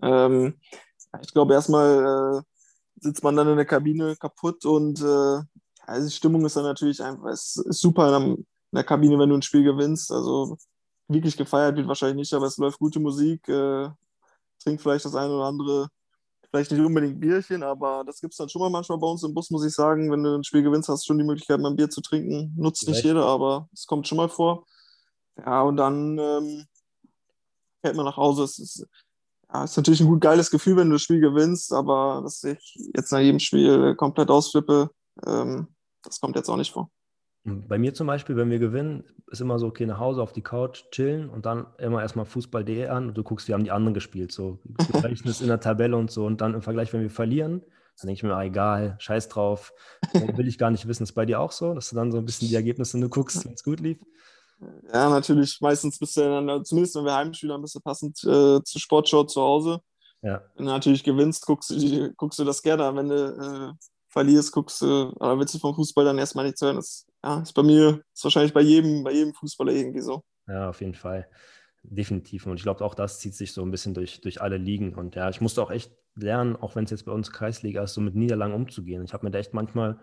[0.00, 0.54] Ähm,
[1.20, 2.42] ich glaube, erstmal äh,
[3.00, 5.40] sitzt man dann in der Kabine kaputt und äh,
[5.86, 9.30] also die Stimmung ist dann natürlich einfach, ist super in der, in der, Kabine, wenn
[9.30, 10.12] du ein Spiel gewinnst.
[10.12, 10.58] Also
[11.08, 13.88] wirklich gefeiert wird wahrscheinlich nicht, aber es läuft gute Musik, äh,
[14.62, 15.88] trinkt vielleicht das eine oder andere
[16.50, 19.34] Vielleicht nicht unbedingt Bierchen, aber das gibt es dann schon mal manchmal bei uns im
[19.34, 20.10] Bus, muss ich sagen.
[20.10, 22.54] Wenn du ein Spiel gewinnst, hast du schon die Möglichkeit, mal ein Bier zu trinken.
[22.56, 24.66] Nutzt nicht jeder, aber es kommt schon mal vor.
[25.36, 26.66] Ja, und dann ähm,
[27.82, 28.44] fährt man nach Hause.
[28.44, 28.86] Es ist,
[29.52, 32.78] ja, ist natürlich ein gut geiles Gefühl, wenn du das Spiel gewinnst, aber dass ich
[32.94, 34.90] jetzt nach jedem Spiel komplett ausflippe,
[35.26, 35.68] ähm,
[36.02, 36.90] das kommt jetzt auch nicht vor.
[37.68, 40.42] Bei mir zum Beispiel, wenn wir gewinnen, ist immer so, okay, nach Hause auf die
[40.42, 43.94] Couch, chillen und dann immer erstmal Fußball.de an und du guckst, wie haben die anderen
[43.94, 44.58] gespielt, so
[44.90, 47.62] Vergleichnis in der Tabelle und so und dann im Vergleich, wenn wir verlieren,
[48.00, 49.72] dann denke ich mir, ah, egal, scheiß drauf,
[50.12, 51.02] will ich gar nicht wissen.
[51.02, 53.44] Ist bei dir auch so, dass du dann so ein bisschen die Ergebnisse nur guckst,
[53.44, 53.98] wenn es gut lief?
[54.92, 58.62] Ja, natürlich, meistens bist du dann, zumindest wenn wir Heimspielen, dann bist du passend äh,
[58.62, 59.80] zur Sportshow zu Hause.
[60.22, 60.42] Ja.
[60.56, 61.72] Wenn du natürlich gewinnst, guckst,
[62.16, 66.04] guckst du das gerne, wenn du äh, verlierst, guckst du, aber willst du vom Fußball
[66.04, 66.76] dann erstmal nichts hören.
[66.76, 70.22] Das ja, ist bei mir, ist wahrscheinlich bei jedem, bei jedem Fußballer irgendwie so.
[70.46, 71.28] Ja, auf jeden Fall.
[71.82, 72.46] Definitiv.
[72.46, 74.94] Und ich glaube, auch das zieht sich so ein bisschen durch, durch alle Ligen.
[74.94, 77.94] Und ja, ich musste auch echt lernen, auch wenn es jetzt bei uns Kreisliga ist,
[77.94, 79.04] so mit Niederlagen umzugehen.
[79.04, 79.98] Ich habe mir da echt manchmal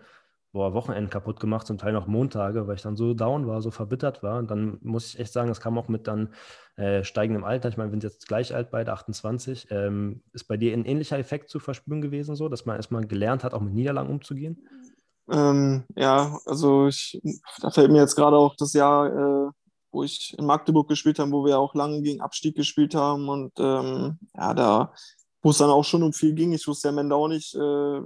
[0.52, 3.70] boah, Wochenenden kaputt gemacht, zum Teil noch Montage, weil ich dann so down war, so
[3.70, 4.38] verbittert war.
[4.38, 6.32] Und dann muss ich echt sagen, das kam auch mit dann
[6.76, 7.68] äh, steigendem Alter.
[7.68, 9.68] Ich meine, wir sind jetzt gleich alt beide, 28.
[9.70, 13.44] Ähm, ist bei dir ein ähnlicher Effekt zu verspüren gewesen, so, dass man erstmal gelernt
[13.44, 14.66] hat, auch mit Niederlagen umzugehen?
[15.30, 17.20] Ähm, ja, also ich,
[17.60, 19.50] da fällt mir jetzt gerade auch das Jahr, äh,
[19.90, 23.52] wo ich in Magdeburg gespielt habe, wo wir auch lange gegen Abstieg gespielt haben und
[23.58, 24.92] ähm, ja, da,
[25.42, 26.52] wo es dann auch schon um viel ging.
[26.52, 28.00] Ich wusste ja am Ende auch nicht, äh,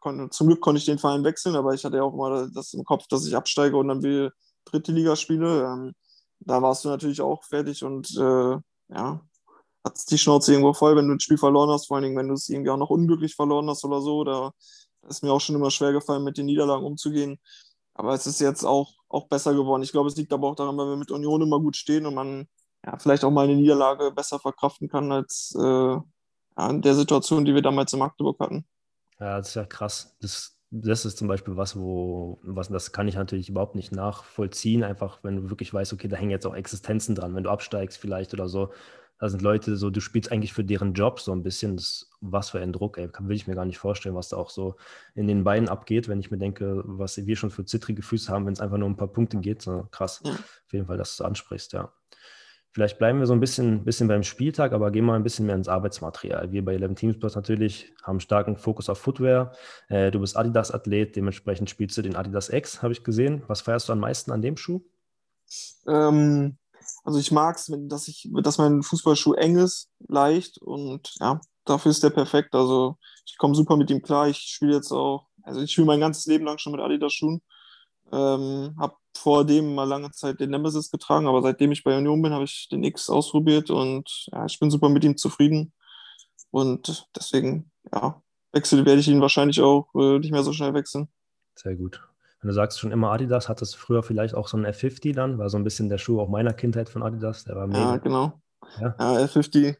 [0.00, 2.72] konnte, zum Glück konnte ich den Verein wechseln, aber ich hatte ja auch immer das
[2.74, 4.32] im Kopf, dass ich absteige und dann will
[4.64, 5.64] dritte Liga spiele.
[5.64, 5.94] Ähm,
[6.40, 8.56] da warst du natürlich auch fertig und äh,
[8.88, 9.20] ja,
[9.84, 12.28] hat die Schnauze irgendwo voll, wenn du ein Spiel verloren hast, vor allen Dingen, wenn
[12.28, 14.24] du es irgendwie auch noch unglücklich verloren hast oder so.
[14.24, 14.52] Da
[15.08, 17.38] ist mir auch schon immer schwer gefallen, mit den Niederlagen umzugehen.
[17.94, 19.82] Aber es ist jetzt auch, auch besser geworden.
[19.82, 22.14] Ich glaube, es liegt aber auch daran, weil wir mit Union immer gut stehen und
[22.14, 22.48] man
[22.84, 27.54] ja, vielleicht auch mal eine Niederlage besser verkraften kann als äh, ja, der Situation, die
[27.54, 28.66] wir damals in Magdeburg hatten.
[29.20, 30.16] Ja, das ist ja krass.
[30.20, 34.82] Das, das ist zum Beispiel was, wo, was, das kann ich natürlich überhaupt nicht nachvollziehen,
[34.82, 37.98] einfach wenn du wirklich weißt, okay, da hängen jetzt auch Existenzen dran, wenn du absteigst
[37.98, 38.72] vielleicht oder so.
[39.18, 41.76] Da sind Leute so, du spielst eigentlich für deren Job so ein bisschen.
[41.76, 43.08] Das, was für ein Druck, ey.
[43.20, 44.76] Will ich mir gar nicht vorstellen, was da auch so
[45.14, 48.46] in den Beinen abgeht, wenn ich mir denke, was wir schon für zittrige Füße haben,
[48.46, 49.62] wenn es einfach nur um ein paar Punkte geht.
[49.62, 50.20] So, krass.
[50.24, 50.32] Ja.
[50.32, 51.92] Auf jeden Fall, dass du ansprichst, ja.
[52.74, 55.54] Vielleicht bleiben wir so ein bisschen, bisschen beim Spieltag, aber gehen mal ein bisschen mehr
[55.54, 56.50] ins Arbeitsmaterial.
[56.50, 59.52] Wir bei 11 Teams Plus natürlich haben starken Fokus auf Footwear.
[59.88, 63.44] Äh, du bist Adidas-Athlet, dementsprechend spielst du den Adidas X, habe ich gesehen.
[63.46, 64.80] Was feierst du am meisten an dem Schuh?
[65.86, 66.56] Ähm,
[67.02, 68.10] also ich mag es, dass,
[68.42, 72.54] dass mein Fußballschuh eng ist, leicht und ja, dafür ist der perfekt.
[72.54, 74.28] Also ich komme super mit ihm klar.
[74.28, 77.42] Ich spiele jetzt auch, also ich spiele mein ganzes Leben lang schon mit Adidas-Schuhen.
[78.12, 82.20] Ähm, habe vor dem mal lange Zeit den Nemesis getragen, aber seitdem ich bei Union
[82.20, 85.72] bin, habe ich den X ausprobiert und ja, ich bin super mit ihm zufrieden.
[86.50, 91.08] Und deswegen, ja, wechseln werde ich ihn wahrscheinlich auch äh, nicht mehr so schnell wechseln.
[91.56, 92.00] Sehr gut.
[92.44, 95.38] Wenn du sagst schon immer Adidas, hattest du früher vielleicht auch so einen F50 dann,
[95.38, 97.92] war so ein bisschen der Schuh auch meiner Kindheit von Adidas, der war mega.
[97.92, 98.38] Ja, genau.
[98.78, 99.76] Ja, ja F50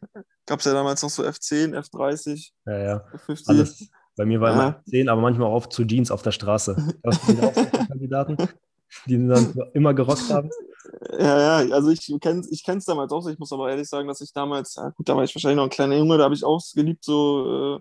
[0.47, 2.49] gab es ja damals noch so F10, F30.
[2.65, 3.05] Ja, ja.
[3.13, 3.49] F50.
[3.49, 3.87] Alles.
[4.15, 4.55] Bei mir war ja.
[4.55, 6.75] immer 10, aber manchmal auch zu Jeans auf der Straße.
[7.87, 8.35] Kandidaten,
[9.05, 10.49] die dann immer gerockt haben.
[11.19, 13.27] Ja, ja, also ich kenne es ich damals auch.
[13.27, 15.65] Ich muss aber ehrlich sagen, dass ich damals, ja gut, da war ich wahrscheinlich noch
[15.65, 17.79] ein kleiner Junge, da habe ich auch geliebt, so äh,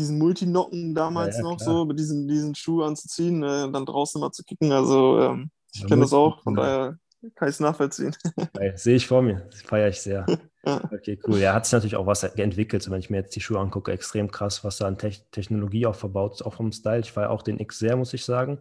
[0.00, 1.76] diesen Multinocken damals ja, ja, noch klar.
[1.76, 4.72] so, mit diesen, diesen Schuh anzuziehen, äh, dann draußen mal zu kicken.
[4.72, 6.98] Also ähm, ich kenne das auch, von daher
[7.34, 8.16] kann ich es nachvollziehen.
[8.74, 10.26] Sehe ich vor mir, feiere ich sehr.
[10.62, 10.82] Ja.
[10.92, 11.38] Okay, cool.
[11.38, 12.82] Ja, hat sich natürlich auch was entwickelt.
[12.82, 15.86] So, wenn ich mir jetzt die Schuhe angucke, extrem krass, was da an Te Technologie
[15.86, 17.00] auch verbaut ist, auch vom Style.
[17.00, 18.58] Ich feiere auch den X sehr, muss ich sagen.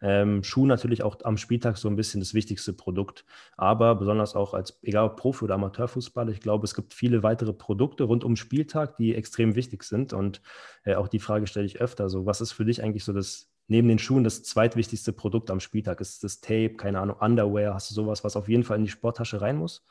[0.00, 3.26] Ähm, Schuh natürlich auch am Spieltag so ein bisschen das wichtigste Produkt.
[3.56, 7.52] Aber besonders auch als, egal ob Profi- oder Amateurfußball, ich glaube, es gibt viele weitere
[7.52, 10.14] Produkte rund um Spieltag, die extrem wichtig sind.
[10.14, 10.40] Und
[10.84, 13.50] äh, auch die Frage stelle ich öfter: so, was ist für dich eigentlich so das
[13.68, 16.00] neben den Schuhen das zweitwichtigste Produkt am Spieltag?
[16.00, 17.74] Ist das Tape, keine Ahnung, Underwear?
[17.74, 19.84] Hast du sowas, was auf jeden Fall in die Sporttasche rein muss?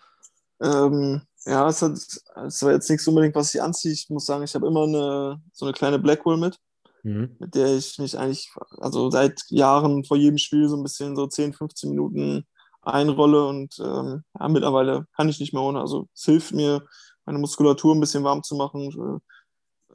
[0.62, 3.94] Ähm, ja, es, hat, es war jetzt nichts unbedingt, was ich anziehe.
[3.94, 6.58] Ich muss sagen, ich habe immer eine, so eine kleine Blackwell mit,
[7.04, 7.36] mhm.
[7.40, 11.28] mit der ich mich eigentlich, also seit Jahren vor jedem Spiel so ein bisschen so
[11.28, 12.46] 10, 15 Minuten
[12.84, 15.80] einrolle und ähm, ja, mittlerweile kann ich nicht mehr ohne.
[15.80, 16.84] Also es hilft mir,
[17.26, 19.22] meine Muskulatur ein bisschen warm zu machen,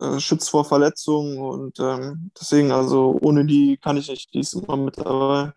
[0.01, 4.55] äh, schützt vor Verletzungen und ähm, deswegen, also ohne die kann ich nicht, die ist
[4.55, 5.53] immer mit dabei.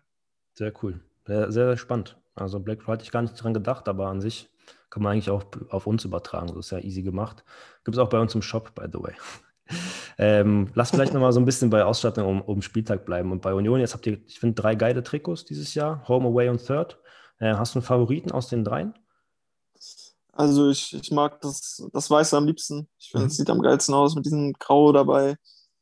[0.54, 2.16] Sehr cool, sehr, sehr spannend.
[2.34, 4.48] Also Blackwell hatte ich gar nicht dran gedacht, aber an sich
[4.90, 6.48] kann man eigentlich auch auf uns übertragen.
[6.48, 7.44] Das ist ja easy gemacht.
[7.84, 9.14] Gibt es auch bei uns im Shop, by the way.
[10.18, 13.30] ähm, lass vielleicht nochmal so ein bisschen bei Ausstattung um, um Spieltag bleiben.
[13.30, 16.48] Und bei Union, jetzt habt ihr, ich finde, drei geile Trikots dieses Jahr: Home, Away
[16.48, 16.98] und Third.
[17.38, 18.94] Äh, hast du einen Favoriten aus den dreien?
[20.32, 22.88] Also, ich, ich mag das, das Weiße am liebsten.
[22.98, 23.36] Ich finde, es mhm.
[23.36, 25.36] sieht am geilsten aus mit diesem Grau dabei.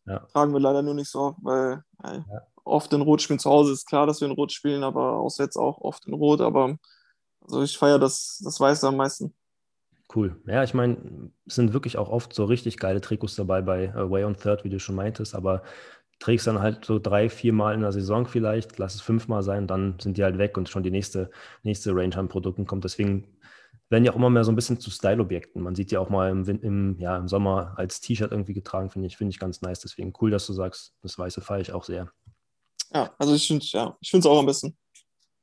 [0.06, 0.20] Ja.
[0.32, 2.42] Tragen wir leider nur nicht so oft, weil ja, ja.
[2.64, 3.38] oft in Rot spielen.
[3.38, 6.40] Zu Hause ist klar, dass wir in Rot spielen, aber auswärts auch oft in Rot.
[6.40, 6.76] Aber
[7.48, 9.34] also ich feiere das, das Weiße am meisten.
[10.14, 10.40] Cool.
[10.46, 14.24] Ja, ich meine, es sind wirklich auch oft so richtig geile Trikots dabei bei Away
[14.24, 15.62] on Third, wie du schon meintest, aber
[16.18, 19.66] trägst dann halt so drei, vier Mal in der Saison vielleicht, lass es fünfmal sein,
[19.66, 21.30] dann sind die halt weg und schon die nächste,
[21.62, 22.84] nächste Range an Produkten kommt.
[22.84, 23.38] Deswegen
[23.90, 25.62] werden ja auch immer mehr so ein bisschen zu Style-Objekten.
[25.62, 29.06] Man sieht ja auch mal im, im, ja, im Sommer als T-Shirt irgendwie getragen, finde
[29.06, 29.80] ich, finde ich ganz nice.
[29.80, 32.10] Deswegen cool, dass du sagst, das Weiße feiere ich auch sehr.
[32.92, 33.96] Ja, also ich finde es ja,
[34.30, 34.76] auch am besten.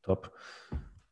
[0.03, 0.31] Top.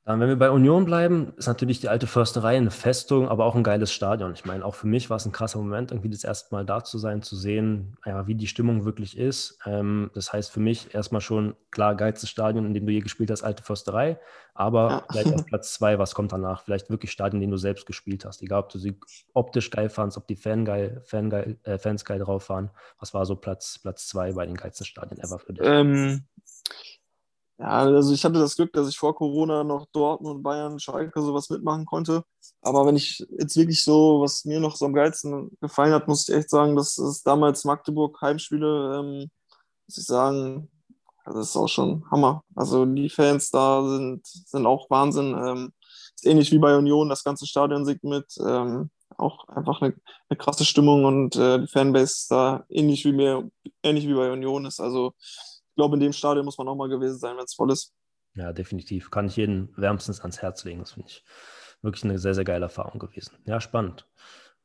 [0.05, 3.55] Dann, wenn wir bei Union bleiben, ist natürlich die alte Försterei eine Festung, aber auch
[3.55, 4.33] ein geiles Stadion.
[4.33, 6.83] Ich meine, auch für mich war es ein krasser Moment, irgendwie das erste Mal da
[6.83, 9.59] zu sein, zu sehen, ja, wie die Stimmung wirklich ist.
[9.65, 13.31] Ähm, das heißt für mich erstmal schon, klar, geilstes Stadion, in dem du je gespielt
[13.31, 14.19] hast, alte Försterei,
[14.53, 15.03] aber Ja.
[15.09, 16.63] vielleicht auf Platz zwei, was kommt danach?
[16.63, 18.41] Vielleicht wirklich Stadion, in dem du selbst gespielt hast.
[18.41, 18.99] Egal, ob du sie
[19.33, 22.71] optisch geil fandst, ob die Fan geil, Fan geil, äh, Fans geil drauf waren.
[22.99, 25.65] Was war so Platz, Platz zwei bei den geilsten Stadien ever für dich?
[25.65, 26.25] Ähm,
[27.59, 31.49] ja, also ich hatte das Glück, dass ich vor Corona noch Dortmund, Bayern, Schalke sowas
[31.49, 32.23] mitmachen konnte.
[32.61, 36.27] Aber wenn ich jetzt wirklich so, was mir noch so am geilsten gefallen hat, muss
[36.27, 39.29] ich echt sagen, dass es damals Magdeburg Heimspiele, ähm,
[39.87, 40.69] muss ich sagen,
[41.25, 42.43] ja, das ist auch schon Hammer.
[42.55, 45.35] Also die Fans da sind, sind auch Wahnsinn.
[45.37, 45.73] Ähm,
[46.15, 48.25] ist ähnlich wie bei Union, das ganze Stadion singt mit.
[48.39, 49.93] Ähm, auch einfach eine,
[50.29, 53.49] eine krasse Stimmung und äh, die Fanbase da ähnlich wie, mir,
[53.83, 54.79] ähnlich wie bei Union ist.
[54.79, 55.13] Also
[55.73, 57.95] ich glaube, in dem Stadion muss man auch mal gewesen sein, wenn es voll ist.
[58.35, 59.09] Ja, definitiv.
[59.09, 60.81] Kann ich jeden wärmstens ans Herz legen.
[60.81, 61.23] Das finde ich
[61.81, 63.39] wirklich eine sehr, sehr geile Erfahrung gewesen.
[63.45, 64.07] Ja, spannend.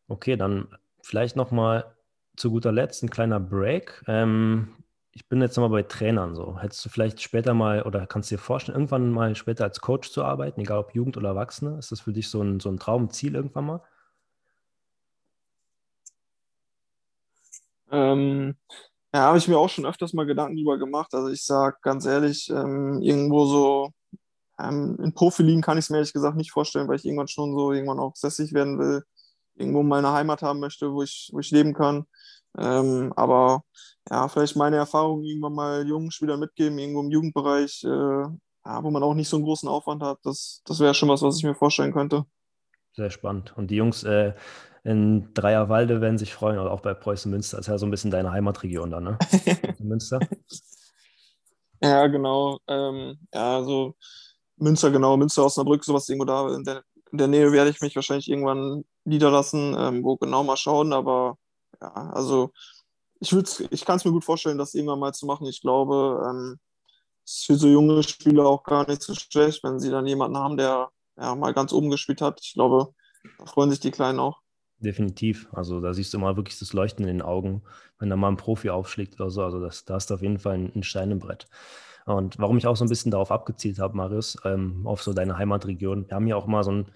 [0.07, 0.69] Okay, dann
[1.01, 1.97] vielleicht nochmal
[2.37, 4.05] zu guter Letzt ein kleiner Break.
[4.07, 4.77] Ähm,
[5.13, 6.61] ich bin jetzt nochmal bei Trainern so.
[6.61, 10.11] Hättest du vielleicht später mal oder kannst du dir vorstellen, irgendwann mal später als Coach
[10.11, 11.79] zu arbeiten, egal ob Jugend oder Erwachsene?
[11.79, 13.83] Ist das für dich so ein, so ein Traumziel irgendwann mal?
[17.91, 18.57] Ähm,
[19.15, 21.15] ja, habe ich mir auch schon öfters mal Gedanken drüber gemacht.
[21.15, 23.91] Also ich sage ganz ehrlich, ähm, irgendwo so
[24.61, 27.55] ähm, in Profiligen kann ich es mir ehrlich gesagt nicht vorstellen, weil ich irgendwann schon
[27.55, 29.03] so irgendwann auch sässig werden will,
[29.55, 32.05] irgendwo meine Heimat haben möchte, wo ich, wo ich leben kann.
[32.59, 33.63] Ähm, aber
[34.11, 38.91] ja, vielleicht meine Erfahrungen irgendwann mal jungen Spielern mitgeben, irgendwo im Jugendbereich, äh, ja, wo
[38.91, 40.19] man auch nicht so einen großen Aufwand hat.
[40.25, 42.25] Das, das wäre schon was, was ich mir vorstellen könnte.
[42.95, 43.57] Sehr spannend.
[43.57, 44.35] Und die Jungs äh,
[44.89, 47.59] in Dreierwalde werden sich freuen, oder auch bei Preußen Münster.
[47.59, 49.19] Das ist ja so ein bisschen deine Heimatregion dann, ne?
[49.79, 50.19] Münster.
[51.83, 52.59] Ja, genau.
[52.67, 53.97] Ähm, ja, also
[54.57, 56.55] Münster, genau, Münster, Osnabrück, sowas irgendwo da.
[56.55, 60.57] In der, in der Nähe werde ich mich wahrscheinlich irgendwann niederlassen, ähm, wo genau mal
[60.57, 61.37] schauen, aber
[61.83, 62.51] ja, also
[63.21, 63.33] ich
[63.71, 65.47] ich kann es mir gut vorstellen, das irgendwann mal zu machen.
[65.47, 66.59] Ich glaube, ähm,
[67.27, 70.39] es ist für so junge Spieler auch gar nicht so schlecht, wenn sie dann jemanden
[70.39, 72.41] haben, der ja mal ganz oben gespielt hat.
[72.43, 72.95] Ich glaube,
[73.39, 74.41] da freuen sich die Kleinen auch.
[74.81, 75.49] Definitiv.
[75.53, 77.63] Also da siehst du immer wirklich das Leuchten in den Augen,
[77.99, 79.43] wenn da mal ein Profi aufschlägt oder so.
[79.43, 81.49] Also das, da hast du auf jeden Fall ein, ein Stein im Brett.
[82.07, 85.37] Und warum ich auch so ein bisschen darauf abgezielt habe, Marius, ähm, auf so deine
[85.37, 86.09] Heimatregion.
[86.09, 86.87] Wir haben ja auch mal so ein,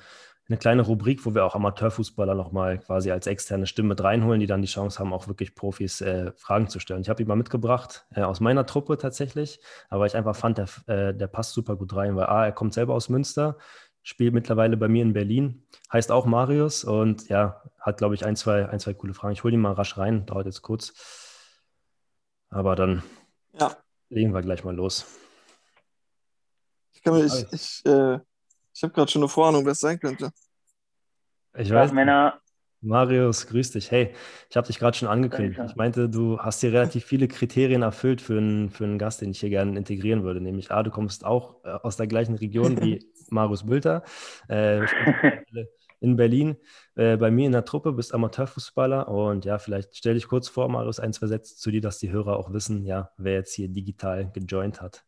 [0.48, 4.46] eine kleine Rubrik, wo wir auch Amateurfußballer nochmal quasi als externe Stimme mit reinholen, die
[4.46, 7.02] dann die Chance haben, auch wirklich Profis äh, Fragen zu stellen.
[7.02, 10.68] Ich habe ihn mal mitgebracht, äh, aus meiner Truppe tatsächlich, aber ich einfach fand, der,
[10.86, 13.56] äh, der passt super gut rein, weil A, er kommt selber aus Münster,
[14.02, 18.36] spielt mittlerweile bei mir in Berlin, heißt auch Marius und ja, hat, glaube ich, ein
[18.36, 19.32] zwei, ein, zwei coole Fragen.
[19.34, 20.94] Ich hole ihn mal rasch rein, dauert jetzt kurz.
[22.50, 23.02] Aber dann
[23.58, 23.76] Ja,
[24.08, 25.06] legen wir gleich mal los.
[26.94, 28.18] ich, kann mir- ich, ich, äh,
[28.74, 30.30] ich habe gerade schon eine Vorahnung, wer es sein könnte.
[31.54, 32.40] Ich Ja, weiß, Männer,
[32.80, 33.90] Marius, grüß dich.
[33.90, 34.14] Hey,
[34.50, 35.60] ich habe dich gerade schon angekündigt.
[35.66, 39.30] Ich meinte, du hast hier relativ viele Kriterien erfüllt für einen, für einen Gast, den
[39.30, 40.40] ich hier gerne integrieren würde.
[40.40, 44.02] Nämlich, A, du kommst auch äh, aus der gleichen Region wie Marius Bülter,
[44.48, 44.80] äh,
[46.02, 46.56] in Berlin,
[46.96, 50.68] äh, bei mir in der Truppe, bist Amateurfußballer und ja, vielleicht stell dich kurz vor,
[50.68, 53.68] Marius, ein, zwei Sätze zu dir, dass die Hörer auch wissen, ja, wer jetzt hier
[53.68, 55.04] digital gejoint hat.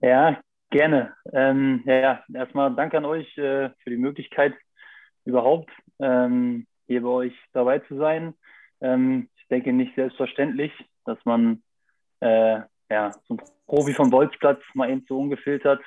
[0.00, 1.14] ja, gerne.
[1.32, 4.54] Ähm, ja, erstmal danke an euch äh, für die Möglichkeit,
[5.24, 8.34] überhaupt ähm, hier bei euch dabei zu sein.
[8.80, 10.72] Ähm, ich denke nicht selbstverständlich,
[11.04, 11.62] dass man
[12.20, 12.60] äh,
[12.90, 15.80] ja, so ein Profi vom Bolzplatz mal eben so ungefiltert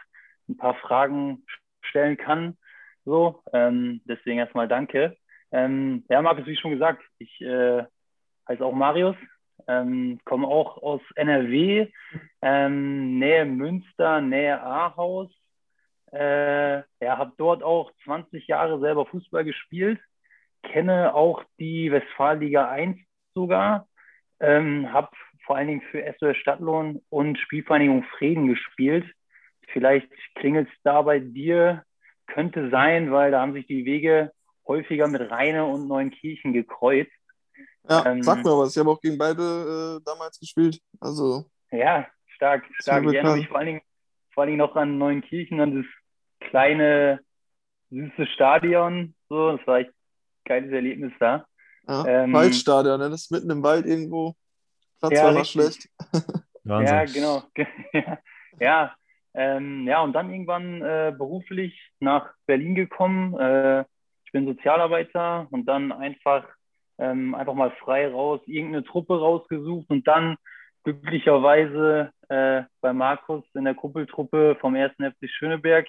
[0.49, 1.45] ein paar Fragen
[1.81, 2.57] stellen kann.
[3.05, 5.17] So, ähm, deswegen erstmal danke.
[5.51, 7.83] Ähm, ja, Markus, wie schon gesagt, ich äh,
[8.47, 9.15] heiße auch Marius,
[9.67, 11.87] ähm, komme auch aus NRW,
[12.41, 15.29] ähm, Nähe Münster, Nähe Ahaus.
[16.11, 19.99] Äh, ja, habe dort auch 20 Jahre selber Fußball gespielt,
[20.61, 22.97] kenne auch die Westfalenliga 1
[23.33, 23.87] sogar,
[24.41, 25.09] ähm, habe
[25.45, 29.05] vor allen Dingen für SOS Stadtlohn und Spielvereinigung Frieden gespielt.
[29.69, 31.83] Vielleicht klingelt es da bei dir,
[32.33, 34.31] könnte sein, weil da haben sich die Wege
[34.67, 37.11] häufiger mit Rheine und Neunkirchen gekreuzt.
[37.89, 38.75] Ja, Ähm, sag mir was.
[38.75, 40.79] Ich habe auch gegen beide äh, damals gespielt.
[40.99, 43.03] Also, Ja, stark, stark.
[43.03, 43.37] Ich erinnere bekannt.
[43.37, 43.81] mich vor allen Dingen,
[44.33, 47.19] vor allen Dingen noch an Neunkirchen, an das kleine,
[47.89, 49.15] süße Stadion.
[49.29, 49.93] So, das war echt ein
[50.45, 51.45] geiles Erlebnis da.
[51.87, 53.09] ja, Ähm, Waldstadion, ne?
[53.09, 54.35] das ist mitten im Wald irgendwo.
[54.99, 55.51] Platz Ja, war richtig.
[55.51, 55.89] schlecht.
[56.63, 56.95] Wahnsinn.
[56.95, 57.43] Ja, genau.
[57.93, 58.19] ja,
[58.59, 58.95] ja,
[59.33, 63.37] ähm, ja, und dann irgendwann äh, beruflich nach Berlin gekommen.
[63.39, 63.81] Äh,
[64.25, 66.47] ich bin Sozialarbeiter und dann einfach,
[66.97, 70.37] ähm, einfach mal frei raus, irgendeine Truppe rausgesucht und dann
[70.83, 74.93] glücklicherweise äh, bei Markus in der Kuppeltruppe vom 1.
[74.95, 75.87] FC Schöneberg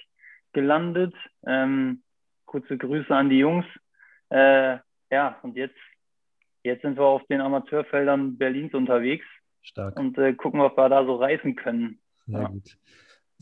[0.52, 1.14] gelandet.
[1.46, 2.02] Ähm,
[2.46, 3.64] kurze Grüße an die Jungs.
[4.30, 4.78] Äh,
[5.10, 5.76] ja, und jetzt,
[6.62, 9.24] jetzt sind wir auf den Amateurfeldern Berlins unterwegs
[9.62, 9.98] Stark.
[9.98, 11.98] und äh, gucken, ob wir da so reißen können.
[12.26, 12.48] Sehr Ja.
[12.48, 12.76] gut.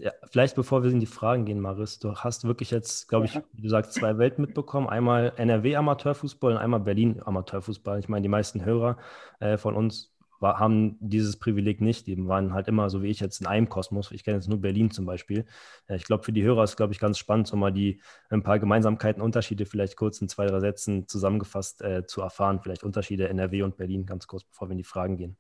[0.01, 3.39] Ja, vielleicht bevor wir in die Fragen gehen, Marius, du hast wirklich jetzt, glaube ich,
[3.53, 4.89] wie du sagst, zwei Welten mitbekommen.
[4.89, 7.99] Einmal NRW Amateurfußball und einmal Berlin Amateurfußball.
[7.99, 8.97] Ich meine, die meisten Hörer
[9.41, 12.07] äh, von uns war, haben dieses Privileg nicht.
[12.07, 14.11] Die waren halt immer, so wie ich jetzt, in einem Kosmos.
[14.11, 15.45] Ich kenne jetzt nur Berlin zum Beispiel.
[15.87, 18.43] Äh, ich glaube, für die Hörer ist, glaube ich, ganz spannend, so mal die ein
[18.43, 22.61] paar Gemeinsamkeiten, Unterschiede vielleicht kurz in zwei, drei Sätzen zusammengefasst äh, zu erfahren.
[22.63, 25.37] Vielleicht Unterschiede NRW und Berlin, ganz kurz, bevor wir in die Fragen gehen.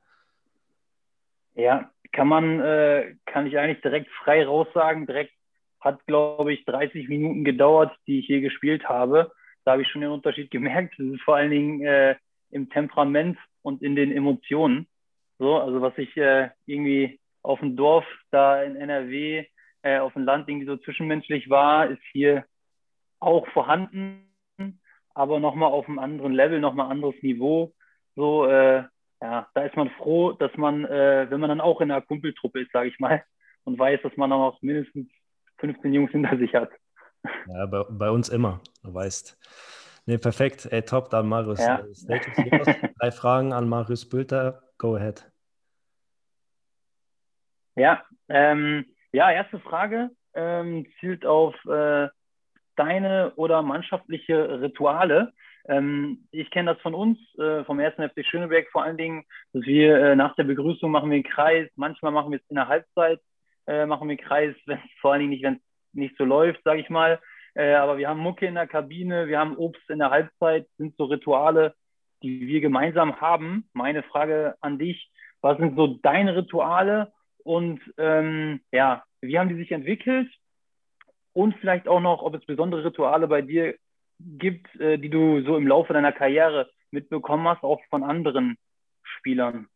[1.55, 5.07] Ja, kann man, äh, kann ich eigentlich direkt frei raussagen.
[5.07, 5.33] Direkt
[5.81, 9.33] hat, glaube ich, 30 Minuten gedauert, die ich hier gespielt habe.
[9.65, 10.95] Da habe ich schon den Unterschied gemerkt.
[10.99, 12.17] Das ist vor allen Dingen äh,
[12.51, 14.87] im Temperament und in den Emotionen.
[15.39, 19.47] So, also was ich äh, irgendwie auf dem Dorf da in NRW,
[19.83, 22.45] äh, auf dem Land irgendwie so zwischenmenschlich war, ist hier
[23.19, 24.27] auch vorhanden,
[25.15, 27.73] aber nochmal auf einem anderen Level, nochmal anderes Niveau.
[28.17, 28.85] So, äh,
[29.21, 32.61] ja, da ist man froh, dass man, äh, wenn man dann auch in einer Kumpeltruppe
[32.61, 33.23] ist, sage ich mal,
[33.65, 35.09] und weiß, dass man dann auch mindestens
[35.59, 36.71] 15 Jungs hinter sich hat.
[37.49, 39.39] Ja, bei, bei uns immer, du weißt.
[40.07, 40.67] Nee, perfekt.
[40.71, 41.61] Ey, top, dann Marius.
[41.61, 41.81] Ja.
[42.09, 42.89] Äh.
[42.99, 44.63] Drei Fragen an Marius Bülter.
[44.79, 45.31] Go ahead.
[47.77, 52.09] Ja, ähm, ja, erste Frage ähm, zielt auf äh,
[52.77, 55.33] deine oder mannschaftliche Rituale.
[55.69, 59.65] Ähm, ich kenne das von uns, äh, vom ersten FC Schöneberg vor allen Dingen, dass
[59.65, 62.69] wir äh, nach der Begrüßung machen wir einen Kreis, manchmal machen wir es in der
[62.69, 63.21] Halbzeit,
[63.67, 65.61] äh, machen wir einen Kreis, wenn vor allen Dingen nicht, wenn es
[65.93, 67.21] nicht so läuft, sage ich mal.
[67.55, 70.97] Äh, aber wir haben Mucke in der Kabine, wir haben Obst in der Halbzeit, sind
[70.97, 71.75] so Rituale,
[72.23, 73.69] die wir gemeinsam haben.
[73.73, 77.13] Meine Frage an dich, was sind so deine Rituale
[77.45, 80.29] und ähm, ja, wie haben die sich entwickelt?
[81.33, 83.75] Und vielleicht auch noch, ob es besondere Rituale bei dir
[84.39, 88.57] gibt, äh, die du so im Laufe deiner Karriere mitbekommen hast, auch von anderen
[89.03, 89.69] Spielern.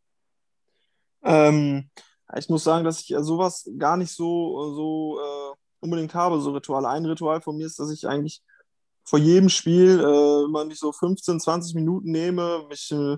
[1.22, 1.88] Ähm,
[2.36, 6.52] ich muss sagen, dass ich äh, sowas gar nicht so, so äh, unbedingt habe, so
[6.52, 6.88] Rituale.
[6.88, 8.42] Ein Ritual von mir ist, dass ich eigentlich
[9.04, 13.16] vor jedem Spiel äh, immer mich so 15, 20 Minuten nehme, mich äh,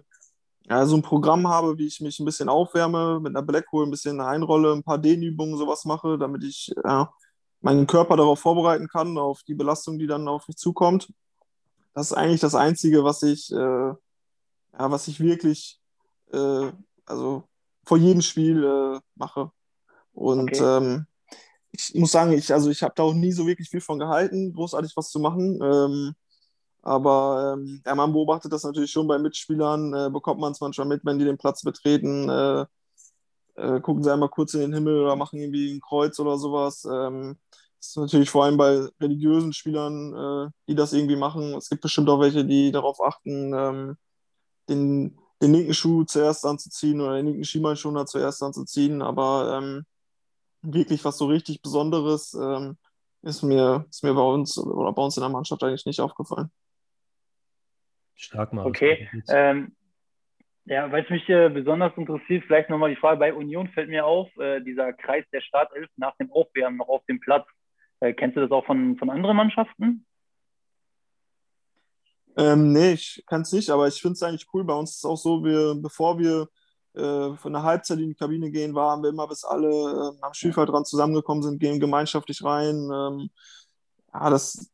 [0.69, 3.91] ja, so ein Programm habe, wie ich mich ein bisschen aufwärme, mit einer Blackwool ein
[3.91, 7.13] bisschen einrolle, ein paar Dehnübungen, sowas mache, damit ich ja,
[7.67, 11.13] meinen Körper darauf vorbereiten kann, auf die Belastung, die dann auf mich zukommt.
[11.95, 13.97] Das ist eigentlich das Einzige, was ich, äh, ja,
[14.73, 15.81] was ich wirklich,
[16.33, 16.71] äh,
[17.07, 17.43] also
[17.85, 19.51] vor jedem Spiel äh, mache.
[20.13, 20.63] Und Okay.
[20.63, 21.07] ähm,
[21.73, 24.53] ich muss sagen, ich, also ich habe da auch nie so wirklich viel von gehalten,
[24.53, 25.61] großartig was zu machen.
[25.61, 26.15] Ähm,
[26.83, 30.87] aber ähm, ja, man beobachtet das natürlich schon bei Mitspielern, äh, bekommt man es manchmal
[30.87, 32.65] mit, wenn die den Platz betreten, äh,
[33.57, 36.85] äh, gucken sie einmal kurz in den Himmel oder machen irgendwie ein Kreuz oder sowas.
[36.85, 37.37] Ähm,
[37.79, 40.15] das ist natürlich vor allem bei religiösen Spielern,
[40.49, 41.55] äh, die das irgendwie machen.
[41.55, 43.97] Es gibt bestimmt auch welche, die darauf achten, ähm,
[44.69, 49.03] den, den linken Schuh zuerst anzuziehen oder den linken Schienbeinschoner zuerst anzuziehen.
[49.03, 49.87] Aber ähm,
[50.63, 52.77] wirklich was so richtig Besonderes ähm,
[53.23, 56.51] ist mir, ist mir bei uns oder bei uns in der Mannschaft eigentlich nicht aufgefallen.
[58.15, 58.71] Stark, Marius.
[58.71, 59.09] Okay.
[59.29, 59.76] Ähm,
[60.67, 64.05] ja, weil es mich äh, besonders interessiert, vielleicht nochmal die Frage, bei Union fällt mir
[64.05, 67.47] auf, äh, dieser Kreis der Startelf nach dem Aufwärmen noch auf dem Platz.
[68.01, 70.05] Äh, kennst du das auch von, von anderen Mannschaften?
[72.37, 74.65] Ähm, nee, ich kann es nicht, aber ich finde es eigentlich cool.
[74.65, 76.49] Bei uns ist es auch so, wir, bevor wir
[76.95, 80.35] äh, von der Halbzeit in die Kabine gehen, waren wir immer, bis alle äh, am
[80.35, 82.91] Spielfeldrand zusammengekommen sind, gehen gemeinschaftlich rein.
[82.93, 83.31] Ähm,
[84.13, 84.71] ja, das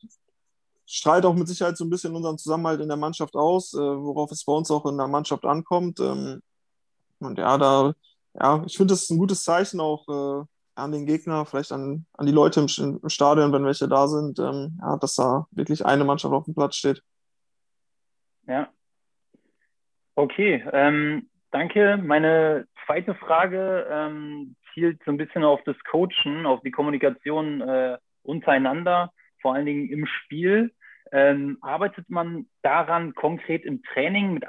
[0.86, 4.30] strahlt auch mit Sicherheit so ein bisschen unseren Zusammenhalt in der Mannschaft aus, äh, worauf
[4.30, 6.00] es bei uns auch in der Mannschaft ankommt.
[6.00, 6.42] Ähm,
[7.20, 7.92] und ja, da,
[8.34, 12.06] ja, ich finde, das ist ein gutes Zeichen auch äh, an den Gegner, vielleicht an,
[12.14, 15.84] an die Leute im, im Stadion, wenn welche da sind, ähm, ja, dass da wirklich
[15.84, 17.02] eine Mannschaft auf dem Platz steht.
[18.46, 18.68] Ja.
[20.14, 21.98] Okay, ähm, danke.
[22.02, 27.98] Meine zweite Frage ähm, zielt so ein bisschen auf das Coachen, auf die Kommunikation äh,
[28.22, 29.12] untereinander,
[29.42, 30.72] vor allen Dingen im Spiel.
[31.10, 34.44] Ähm, arbeitet man daran konkret im Training mit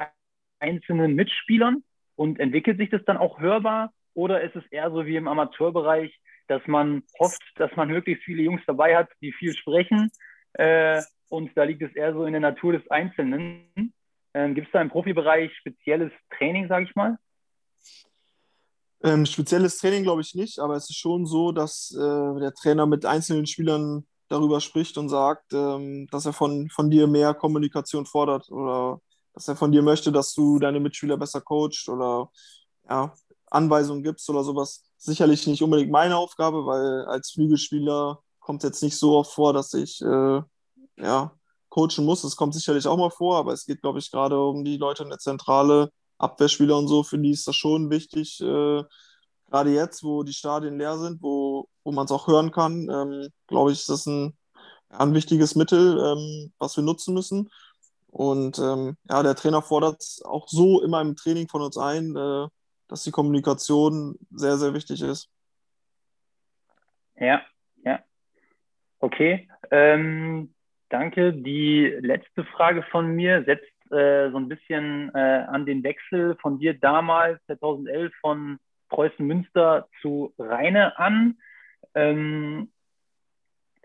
[0.60, 1.84] einzelnen Mitspielern
[2.16, 3.92] und entwickelt sich das dann auch hörbar?
[4.14, 8.44] Oder ist es eher so wie im Amateurbereich, dass man hofft, dass man möglichst viele
[8.44, 10.10] Jungs dabei hat, die viel sprechen?
[10.54, 13.94] Äh, und da liegt es eher so in der Natur des Einzelnen.
[14.34, 17.18] Ähm, Gibt es da im Profibereich spezielles Training, sage ich mal?
[19.04, 22.86] Ähm, spezielles Training glaube ich nicht, aber es ist schon so, dass äh, der Trainer
[22.86, 28.06] mit einzelnen Spielern darüber spricht und sagt, ähm, dass er von, von dir mehr Kommunikation
[28.06, 29.00] fordert oder
[29.34, 32.30] dass er von dir möchte, dass du deine Mitspieler besser coacht oder
[32.90, 33.14] ja,
[33.50, 34.84] Anweisungen gibst oder sowas.
[34.98, 39.74] Sicherlich nicht unbedingt meine Aufgabe, weil als Flügelspieler kommt jetzt nicht so oft vor, dass
[39.74, 40.42] ich äh,
[40.98, 41.32] ja,
[41.70, 42.22] coachen muss.
[42.24, 45.04] Das kommt sicherlich auch mal vor, aber es geht, glaube ich, gerade um die Leute
[45.04, 48.40] in der Zentrale, Abwehrspieler und so, für die ist das schon wichtig.
[48.42, 48.84] Äh,
[49.48, 53.30] gerade jetzt, wo die Stadien leer sind, wo, wo man es auch hören kann, ähm,
[53.48, 54.38] glaube ich, ist das ein,
[54.90, 57.50] ein wichtiges Mittel, ähm, was wir nutzen müssen.
[58.08, 62.48] Und ähm, ja, der Trainer fordert auch so immer im Training von uns ein, äh,
[62.88, 65.30] dass die Kommunikation sehr, sehr wichtig ist.
[67.16, 67.42] Ja,
[67.84, 68.00] ja.
[69.00, 69.48] Okay.
[69.72, 70.54] Ähm,
[70.90, 71.34] danke.
[71.34, 76.60] Die letzte Frage von mir setzt äh, so ein bisschen äh, an den Wechsel von
[76.60, 78.60] dir damals, 2011, von
[78.90, 81.38] Preußen Münster zu Rheine an.
[81.96, 82.72] Ähm,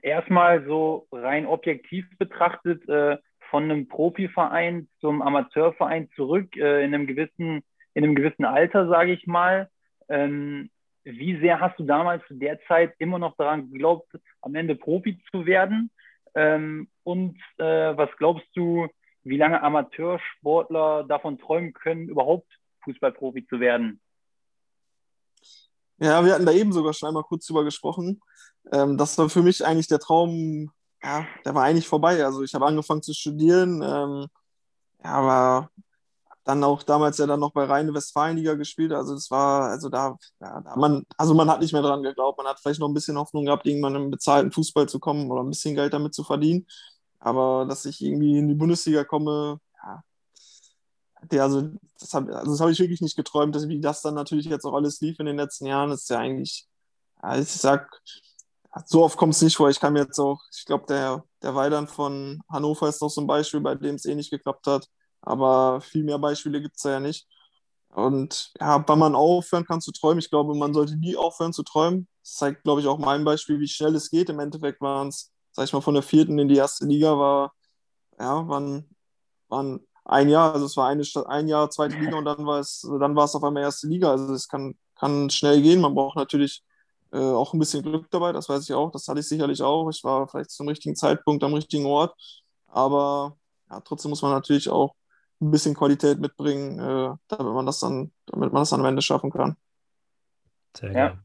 [0.02, 3.18] erstmal so rein objektiv betrachtet, äh,
[3.50, 7.62] von einem Profiverein zum Amateurverein zurück, äh, in einem gewissen,
[7.94, 9.70] in einem gewissen Alter, sage ich mal.
[10.08, 10.70] Ähm,
[11.04, 14.08] wie sehr hast du damals zu der Zeit immer noch daran geglaubt,
[14.42, 15.90] am Ende Profi zu werden?
[16.34, 18.88] Ähm, und äh, was glaubst du,
[19.24, 22.46] wie lange Amateursportler davon träumen können, überhaupt
[22.84, 24.00] Fußballprofi zu werden?
[26.00, 28.20] Ja, wir hatten da eben sogar schon einmal kurz drüber gesprochen.
[28.72, 30.70] Ähm, das war für mich eigentlich der Traum,
[31.02, 32.24] ja, der war eigentlich vorbei.
[32.24, 34.26] Also ich habe angefangen zu studieren, ähm,
[35.02, 35.70] aber
[36.44, 38.92] dann auch damals ja dann noch bei Rheine Westfalenliga gespielt.
[38.92, 42.38] Also das war, also da, ja, da man, also man hat nicht mehr dran geglaubt.
[42.38, 45.42] Man hat vielleicht noch ein bisschen Hoffnung gehabt, irgendwann im bezahlten Fußball zu kommen oder
[45.42, 46.66] ein bisschen Geld damit zu verdienen.
[47.20, 50.02] Aber dass ich irgendwie in die Bundesliga komme, ja,
[51.22, 54.46] der, also das habe also hab ich wirklich nicht geträumt, dass, wie das dann natürlich
[54.46, 56.66] jetzt auch alles lief in den letzten Jahren, ist ja eigentlich,
[57.22, 58.00] ja, ich sag,
[58.86, 59.70] so oft kommt es nicht vor.
[59.70, 63.20] Ich kann mir jetzt auch, ich glaube, der, der Weidern von Hannover ist noch so
[63.20, 64.88] ein Beispiel, bei dem es eh nicht geklappt hat.
[65.22, 67.26] Aber viel mehr Beispiele gibt es da ja nicht.
[67.90, 71.62] Und ja, wann man aufhören kann zu träumen, ich glaube, man sollte nie aufhören zu
[71.62, 72.06] träumen.
[72.22, 74.28] Das zeigt, glaube ich, auch mein Beispiel, wie schnell es geht.
[74.30, 77.54] Im Endeffekt waren es, sag ich mal, von der vierten in die erste Liga war,
[78.18, 78.94] ja, waren,
[79.48, 82.80] waren ein Jahr, also es war eine, ein Jahr zweite Liga und dann war es,
[82.98, 84.10] dann war es auf einmal erste Liga.
[84.10, 85.80] Also es kann, kann schnell gehen.
[85.80, 86.64] Man braucht natürlich
[87.12, 88.90] äh, auch ein bisschen Glück dabei, das weiß ich auch.
[88.90, 89.88] Das hatte ich sicherlich auch.
[89.90, 92.14] Ich war vielleicht zum richtigen Zeitpunkt am richtigen Ort.
[92.66, 93.36] Aber
[93.70, 94.94] ja, trotzdem muss man natürlich auch
[95.40, 99.02] ein bisschen Qualität mitbringen, äh, damit man das dann, damit man das dann am Ende
[99.02, 99.56] schaffen kann.
[100.74, 101.08] Sehr ja.
[101.08, 101.18] geil.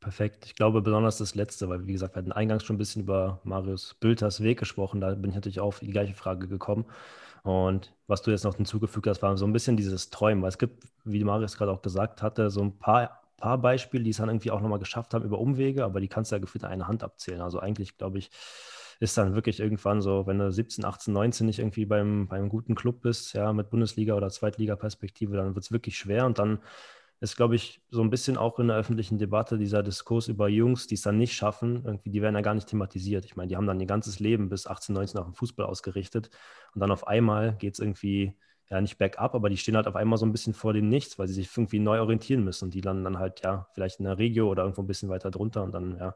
[0.00, 0.44] Perfekt.
[0.46, 3.40] Ich glaube besonders das Letzte, weil wie gesagt, wir hatten eingangs schon ein bisschen über
[3.44, 5.00] Marius Bülters Weg gesprochen.
[5.00, 6.84] Da bin ich natürlich auf die gleiche Frage gekommen.
[7.42, 10.58] Und was du jetzt noch hinzugefügt hast, war so ein bisschen dieses Träumen, weil es
[10.58, 14.28] gibt, wie Marius gerade auch gesagt hatte, so ein paar, paar Beispiele, die es dann
[14.28, 17.02] irgendwie auch nochmal geschafft haben über Umwege, aber die kannst du ja gefühlt eine Hand
[17.02, 17.40] abzählen.
[17.40, 18.30] Also eigentlich, glaube ich,
[19.00, 22.74] ist dann wirklich irgendwann so, wenn du 17, 18, 19 nicht irgendwie beim, beim guten
[22.74, 26.58] Club bist, ja, mit Bundesliga- oder Zweitliga-Perspektive, dann wird es wirklich schwer und dann
[27.20, 30.86] ist, glaube ich, so ein bisschen auch in der öffentlichen Debatte dieser Diskurs über Jungs,
[30.86, 33.24] die es dann nicht schaffen, irgendwie, die werden ja gar nicht thematisiert.
[33.24, 36.30] Ich meine, die haben dann ihr ganzes Leben bis 18, 19 auf den Fußball ausgerichtet
[36.74, 38.34] und dann auf einmal geht es irgendwie,
[38.70, 41.18] ja, nicht bergab, aber die stehen halt auf einmal so ein bisschen vor dem Nichts,
[41.18, 44.04] weil sie sich irgendwie neu orientieren müssen und die landen dann halt, ja, vielleicht in
[44.04, 46.14] der Regio oder irgendwo ein bisschen weiter drunter und dann, ja,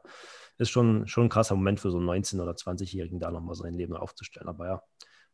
[0.57, 3.73] ist schon, schon ein krasser Moment für so einen 19- oder 20-Jährigen, da nochmal sein
[3.73, 4.47] Leben aufzustellen.
[4.47, 4.83] Aber ja,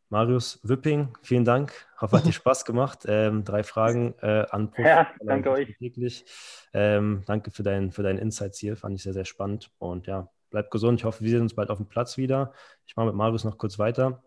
[0.10, 1.88] Marius Wipping, vielen Dank.
[2.02, 3.04] Hoffe, hat dir Spaß gemacht.
[3.08, 4.86] Ähm, drei Fragen äh, an Prof.
[4.86, 6.26] Ja, danke euch.
[6.74, 8.76] Ähm, danke für, dein, für deinen Insights hier.
[8.76, 9.72] Fand ich sehr, sehr spannend.
[9.78, 11.00] Und ja, bleibt gesund.
[11.00, 12.54] Ich hoffe, wir sehen uns bald auf dem Platz wieder.
[12.88, 14.24] Ich mache mit Marius noch kurz weiter.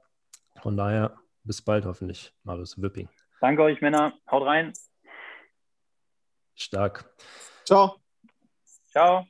[0.61, 3.09] Von daher, bis bald hoffentlich, Marius Wipping.
[3.41, 4.15] Danke euch, Männer.
[4.31, 4.73] Haut rein.
[6.55, 7.13] Stark.
[7.65, 7.97] Ciao.
[8.89, 9.27] Ciao.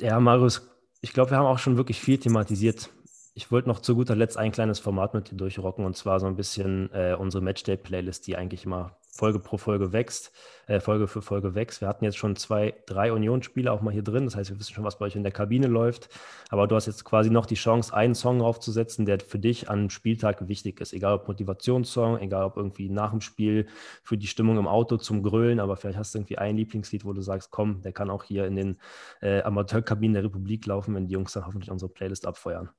[0.00, 0.70] Ja, Marius,
[1.02, 2.88] ich glaube, wir haben auch schon wirklich viel thematisiert.
[3.34, 6.26] Ich wollte noch zu guter Letzt ein kleines Format mit dir durchrocken und zwar so
[6.26, 10.32] ein bisschen äh, unsere Matchday-Playlist, die eigentlich immer Folge pro Folge wächst,
[10.66, 11.80] äh, Folge für Folge wächst.
[11.80, 14.24] Wir hatten jetzt schon zwei, drei Unionsspiele auch mal hier drin.
[14.24, 16.08] Das heißt, wir wissen schon, was bei euch in der Kabine läuft.
[16.48, 19.90] Aber du hast jetzt quasi noch die Chance, einen Song draufzusetzen, der für dich an
[19.90, 20.92] Spieltag wichtig ist.
[20.92, 23.66] Egal ob Motivationssong, egal ob irgendwie nach dem Spiel
[24.02, 25.60] für die Stimmung im Auto zum Grölen.
[25.60, 28.46] Aber vielleicht hast du irgendwie ein Lieblingslied, wo du sagst, komm, der kann auch hier
[28.46, 28.80] in den
[29.20, 32.70] äh, Amateurkabinen der Republik laufen, wenn die Jungs dann hoffentlich unsere Playlist abfeuern.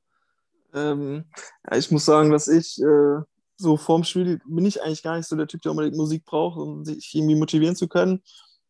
[0.73, 1.25] Ähm,
[1.69, 3.21] ja, ich muss sagen, dass ich äh,
[3.57, 6.57] so vorm Spiel bin ich eigentlich gar nicht so der Typ, der unbedingt Musik braucht,
[6.57, 8.21] um sich irgendwie motivieren zu können.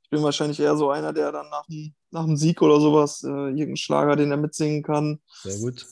[0.03, 3.23] Ich bin wahrscheinlich eher so einer, der dann nach dem, nach dem Sieg oder sowas
[3.23, 5.21] äh, irgendeinen Schlager, den er mitsingen kann.
[5.43, 5.85] Sehr gut.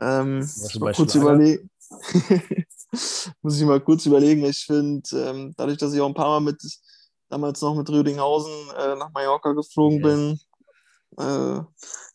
[0.00, 0.48] Ähm,
[0.80, 1.70] mal kurz überlegen.
[3.42, 4.44] muss ich mal kurz überlegen.
[4.44, 6.60] Ich finde, ähm, dadurch, dass ich auch ein paar Mal mit
[7.28, 10.02] damals noch mit Rüdinghausen äh, nach Mallorca geflogen yes.
[10.02, 10.40] bin,
[11.24, 11.60] äh,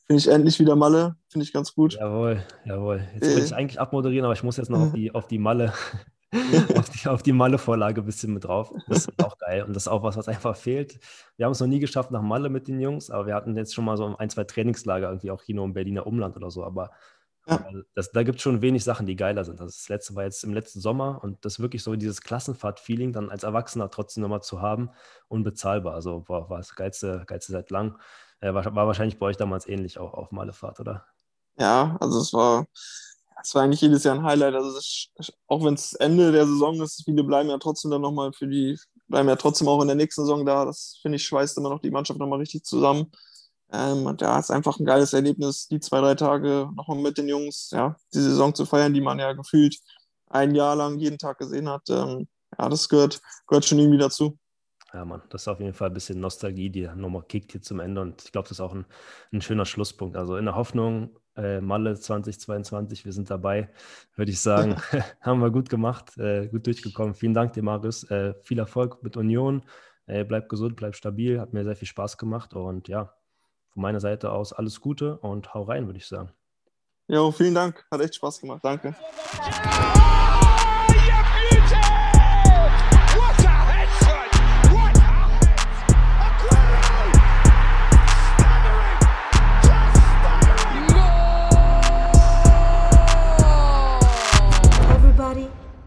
[0.08, 1.16] finde ich endlich wieder Malle.
[1.28, 1.94] Finde ich ganz gut.
[1.94, 3.08] Jawohl, jawohl.
[3.16, 3.40] Jetzt äh.
[3.40, 5.74] ich eigentlich abmoderieren, aber ich muss jetzt noch auf die, auf die Malle.
[6.76, 8.74] auf die, auf die Malle-Vorlage ein bisschen mit drauf.
[8.88, 9.64] Das ist auch geil.
[9.64, 11.00] Und das ist auch was, was einfach fehlt.
[11.38, 13.74] Wir haben es noch nie geschafft nach Malle mit den Jungs, aber wir hatten jetzt
[13.74, 16.64] schon mal so ein, zwei Trainingslager, irgendwie auch Kino im Berliner Umland oder so.
[16.64, 16.92] Aber,
[17.48, 17.56] Ja.
[17.56, 19.60] aber das, da gibt es schon wenig Sachen, die geiler sind.
[19.60, 23.44] Das letzte war jetzt im letzten Sommer und das wirklich so dieses Klassenfahrt-Feeling dann als
[23.44, 24.90] Erwachsener trotzdem nochmal zu haben,
[25.28, 25.94] unbezahlbar.
[25.94, 27.98] Also war, war das geilste, geilste seit lang.
[28.42, 31.06] Äh, war, war wahrscheinlich bei euch damals ähnlich auch auf Malefahrt, oder?
[31.58, 32.68] Ja, also es war,
[33.42, 34.56] es war eigentlich jedes Jahr ein Highlight.
[34.56, 35.10] Also es,
[35.48, 38.78] auch wenn es Ende der Saison ist, viele bleiben ja trotzdem dann nochmal für die,
[39.08, 40.66] bleiben ja trotzdem auch in der nächsten Saison da.
[40.66, 43.12] Das finde ich schweißt immer noch die Mannschaft nochmal richtig zusammen.
[43.72, 47.18] Ähm, und ja, es ist einfach ein geiles Erlebnis, die zwei, drei Tage nochmal mit
[47.18, 49.78] den Jungs, ja, die Saison zu feiern, die man ja gefühlt
[50.30, 51.90] ein Jahr lang jeden Tag gesehen hat.
[51.90, 52.28] Ähm,
[52.58, 54.38] ja, das gehört, gehört schon irgendwie dazu.
[54.96, 57.82] Ja, Mann, das ist auf jeden Fall ein bisschen Nostalgie, die nochmal kickt hier zum
[57.82, 58.00] Ende.
[58.00, 58.86] Und ich glaube, das ist auch ein,
[59.34, 60.16] ein schöner Schlusspunkt.
[60.16, 63.68] Also in der Hoffnung, äh, Malle 2022, wir sind dabei,
[64.16, 64.78] würde ich sagen,
[65.20, 67.14] haben wir gut gemacht, äh, gut durchgekommen.
[67.14, 68.10] Vielen Dank dir, Marius.
[68.10, 69.64] Äh, viel Erfolg mit Union.
[70.06, 71.42] Äh, bleib gesund, bleib stabil.
[71.42, 72.54] Hat mir sehr viel Spaß gemacht.
[72.54, 73.14] Und ja,
[73.72, 76.32] von meiner Seite aus alles Gute und hau rein, würde ich sagen.
[77.10, 77.86] Jo, vielen Dank.
[77.92, 78.64] Hat echt Spaß gemacht.
[78.64, 78.96] Danke.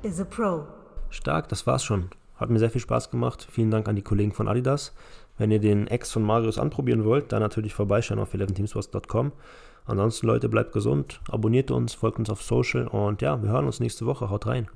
[0.09, 0.67] Is a pro.
[1.11, 2.09] Stark, das war's schon.
[2.37, 3.47] Hat mir sehr viel Spaß gemacht.
[3.51, 4.95] Vielen Dank an die Kollegen von Adidas.
[5.37, 9.33] Wenn ihr den Ex von Marius anprobieren wollt, dann natürlich vorbeischauen auf 11teamsports.com.
[9.87, 13.81] Ansonsten, Leute, bleibt gesund, abonniert uns, folgt uns auf Social und ja, wir hören uns
[13.81, 14.31] nächste Woche.
[14.31, 14.69] Haut rein.